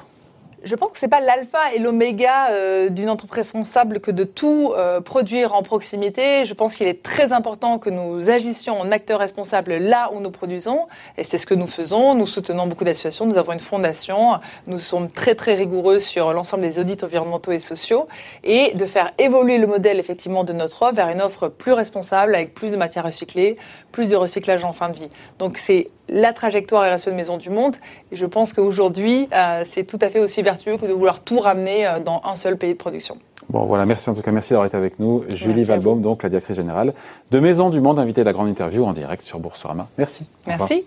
je 0.65 0.75
pense 0.75 0.93
que 0.93 0.99
c'est 0.99 1.09
pas 1.09 1.21
l'alpha 1.21 1.73
et 1.75 1.79
l'oméga 1.79 2.51
euh, 2.51 2.89
d'une 2.89 3.11
entreprise 3.11 3.39
responsable 3.39 4.01
que 4.01 4.11
de 4.11 4.25
tout 4.25 4.73
euh, 4.77 5.01
produire 5.01 5.55
en 5.55 5.63
proximité. 5.63 6.45
Je 6.45 6.55
pense 6.55 6.75
qu'il 6.75 6.87
est 6.87 7.03
très 7.03 7.33
important 7.33 7.79
que 7.79 7.91
nous 7.91 8.31
agissions 8.31 8.81
en 8.81 8.91
acteurs 8.91 9.21
responsables 9.21 9.75
là 9.75 10.11
où 10.13 10.21
nous 10.21 10.31
produisons, 10.31 10.87
et 11.17 11.25
c'est 11.25 11.39
ce 11.39 11.47
que 11.47 11.55
nous 11.55 11.67
faisons. 11.67 12.15
Nous 12.15 12.27
soutenons 12.27 12.67
beaucoup 12.67 12.85
d'associations. 12.85 13.27
Nous 13.27 13.39
avons 13.39 13.53
une 13.53 13.61
fondation. 13.61 14.41
Nous 14.67 14.81
sommes 14.81 15.11
très 15.11 15.35
très 15.35 15.55
rigoureux 15.55 16.01
sur 16.01 16.33
l'ensemble 16.33 16.63
des 16.63 16.79
audits 16.79 16.99
environnementaux 17.03 17.53
et 17.53 17.59
sociaux, 17.59 18.07
et 18.43 18.73
de 18.75 18.85
faire 18.85 19.13
évoluer 19.19 19.59
le 19.59 19.67
modèle 19.67 19.99
effectivement 19.99 20.45
de 20.45 20.53
notre 20.53 20.83
offre 20.83 20.95
vers 20.95 21.09
une 21.09 21.21
offre 21.21 21.49
plus 21.49 21.73
responsable 21.73 22.35
avec 22.35 22.55
plus 22.55 22.73
de 22.73 22.77
matières 22.77 23.05
recyclées, 23.05 23.57
plus 23.93 24.11
de 24.11 24.17
recyclage 24.17 24.65
en 24.65 24.73
fin 24.73 24.89
de 24.89 24.97
vie. 24.97 25.11
Donc 25.39 25.59
c'est 25.59 25.91
la 26.09 26.33
trajectoire 26.33 26.95
RSE 26.95 27.07
de 27.07 27.13
Maison 27.13 27.37
du 27.37 27.51
Monde. 27.51 27.77
Et 28.13 28.17
je 28.17 28.27
pense 28.27 28.53
qu'aujourd'hui, 28.53 29.29
euh, 29.33 29.63
c'est 29.65 29.85
tout 29.85 29.99
à 30.01 30.09
fait 30.09 30.21
aussi 30.21 30.43
vertueux 30.51 30.77
que 30.79 30.87
de 30.87 30.93
vouloir 30.93 31.21
tout 31.21 31.41
ramener 31.41 31.87
euh, 31.87 32.01
dans 32.01 32.21
un 32.25 32.37
seul 32.37 32.57
pays 32.57 32.73
de 32.73 32.79
production. 32.79 33.17
Bon, 33.51 33.65
voilà, 33.65 33.85
merci 33.87 34.09
en 34.11 34.15
tout 34.15 34.23
cas, 34.23 34.31
merci 34.31 34.51
d'avoir 34.51 34.67
été 34.67 34.77
avec 34.77 34.99
nous. 34.99 35.25
Julie 35.35 35.65
Valbaum, 35.65 36.01
donc 36.03 36.23
la 36.23 36.29
directrice 36.29 36.57
générale 36.57 36.93
de 37.31 37.41
Maison 37.41 37.71
du 37.71 37.81
Monde, 37.81 37.99
invitée 37.99 38.23
à 38.23 38.25
la 38.25 38.33
grande 38.33 38.49
interview 38.49 38.85
en 38.85 38.93
direct 38.93 39.23
sur 39.23 39.39
Boursorama. 39.39 39.89
Merci. 39.97 40.27
Merci. 40.47 40.85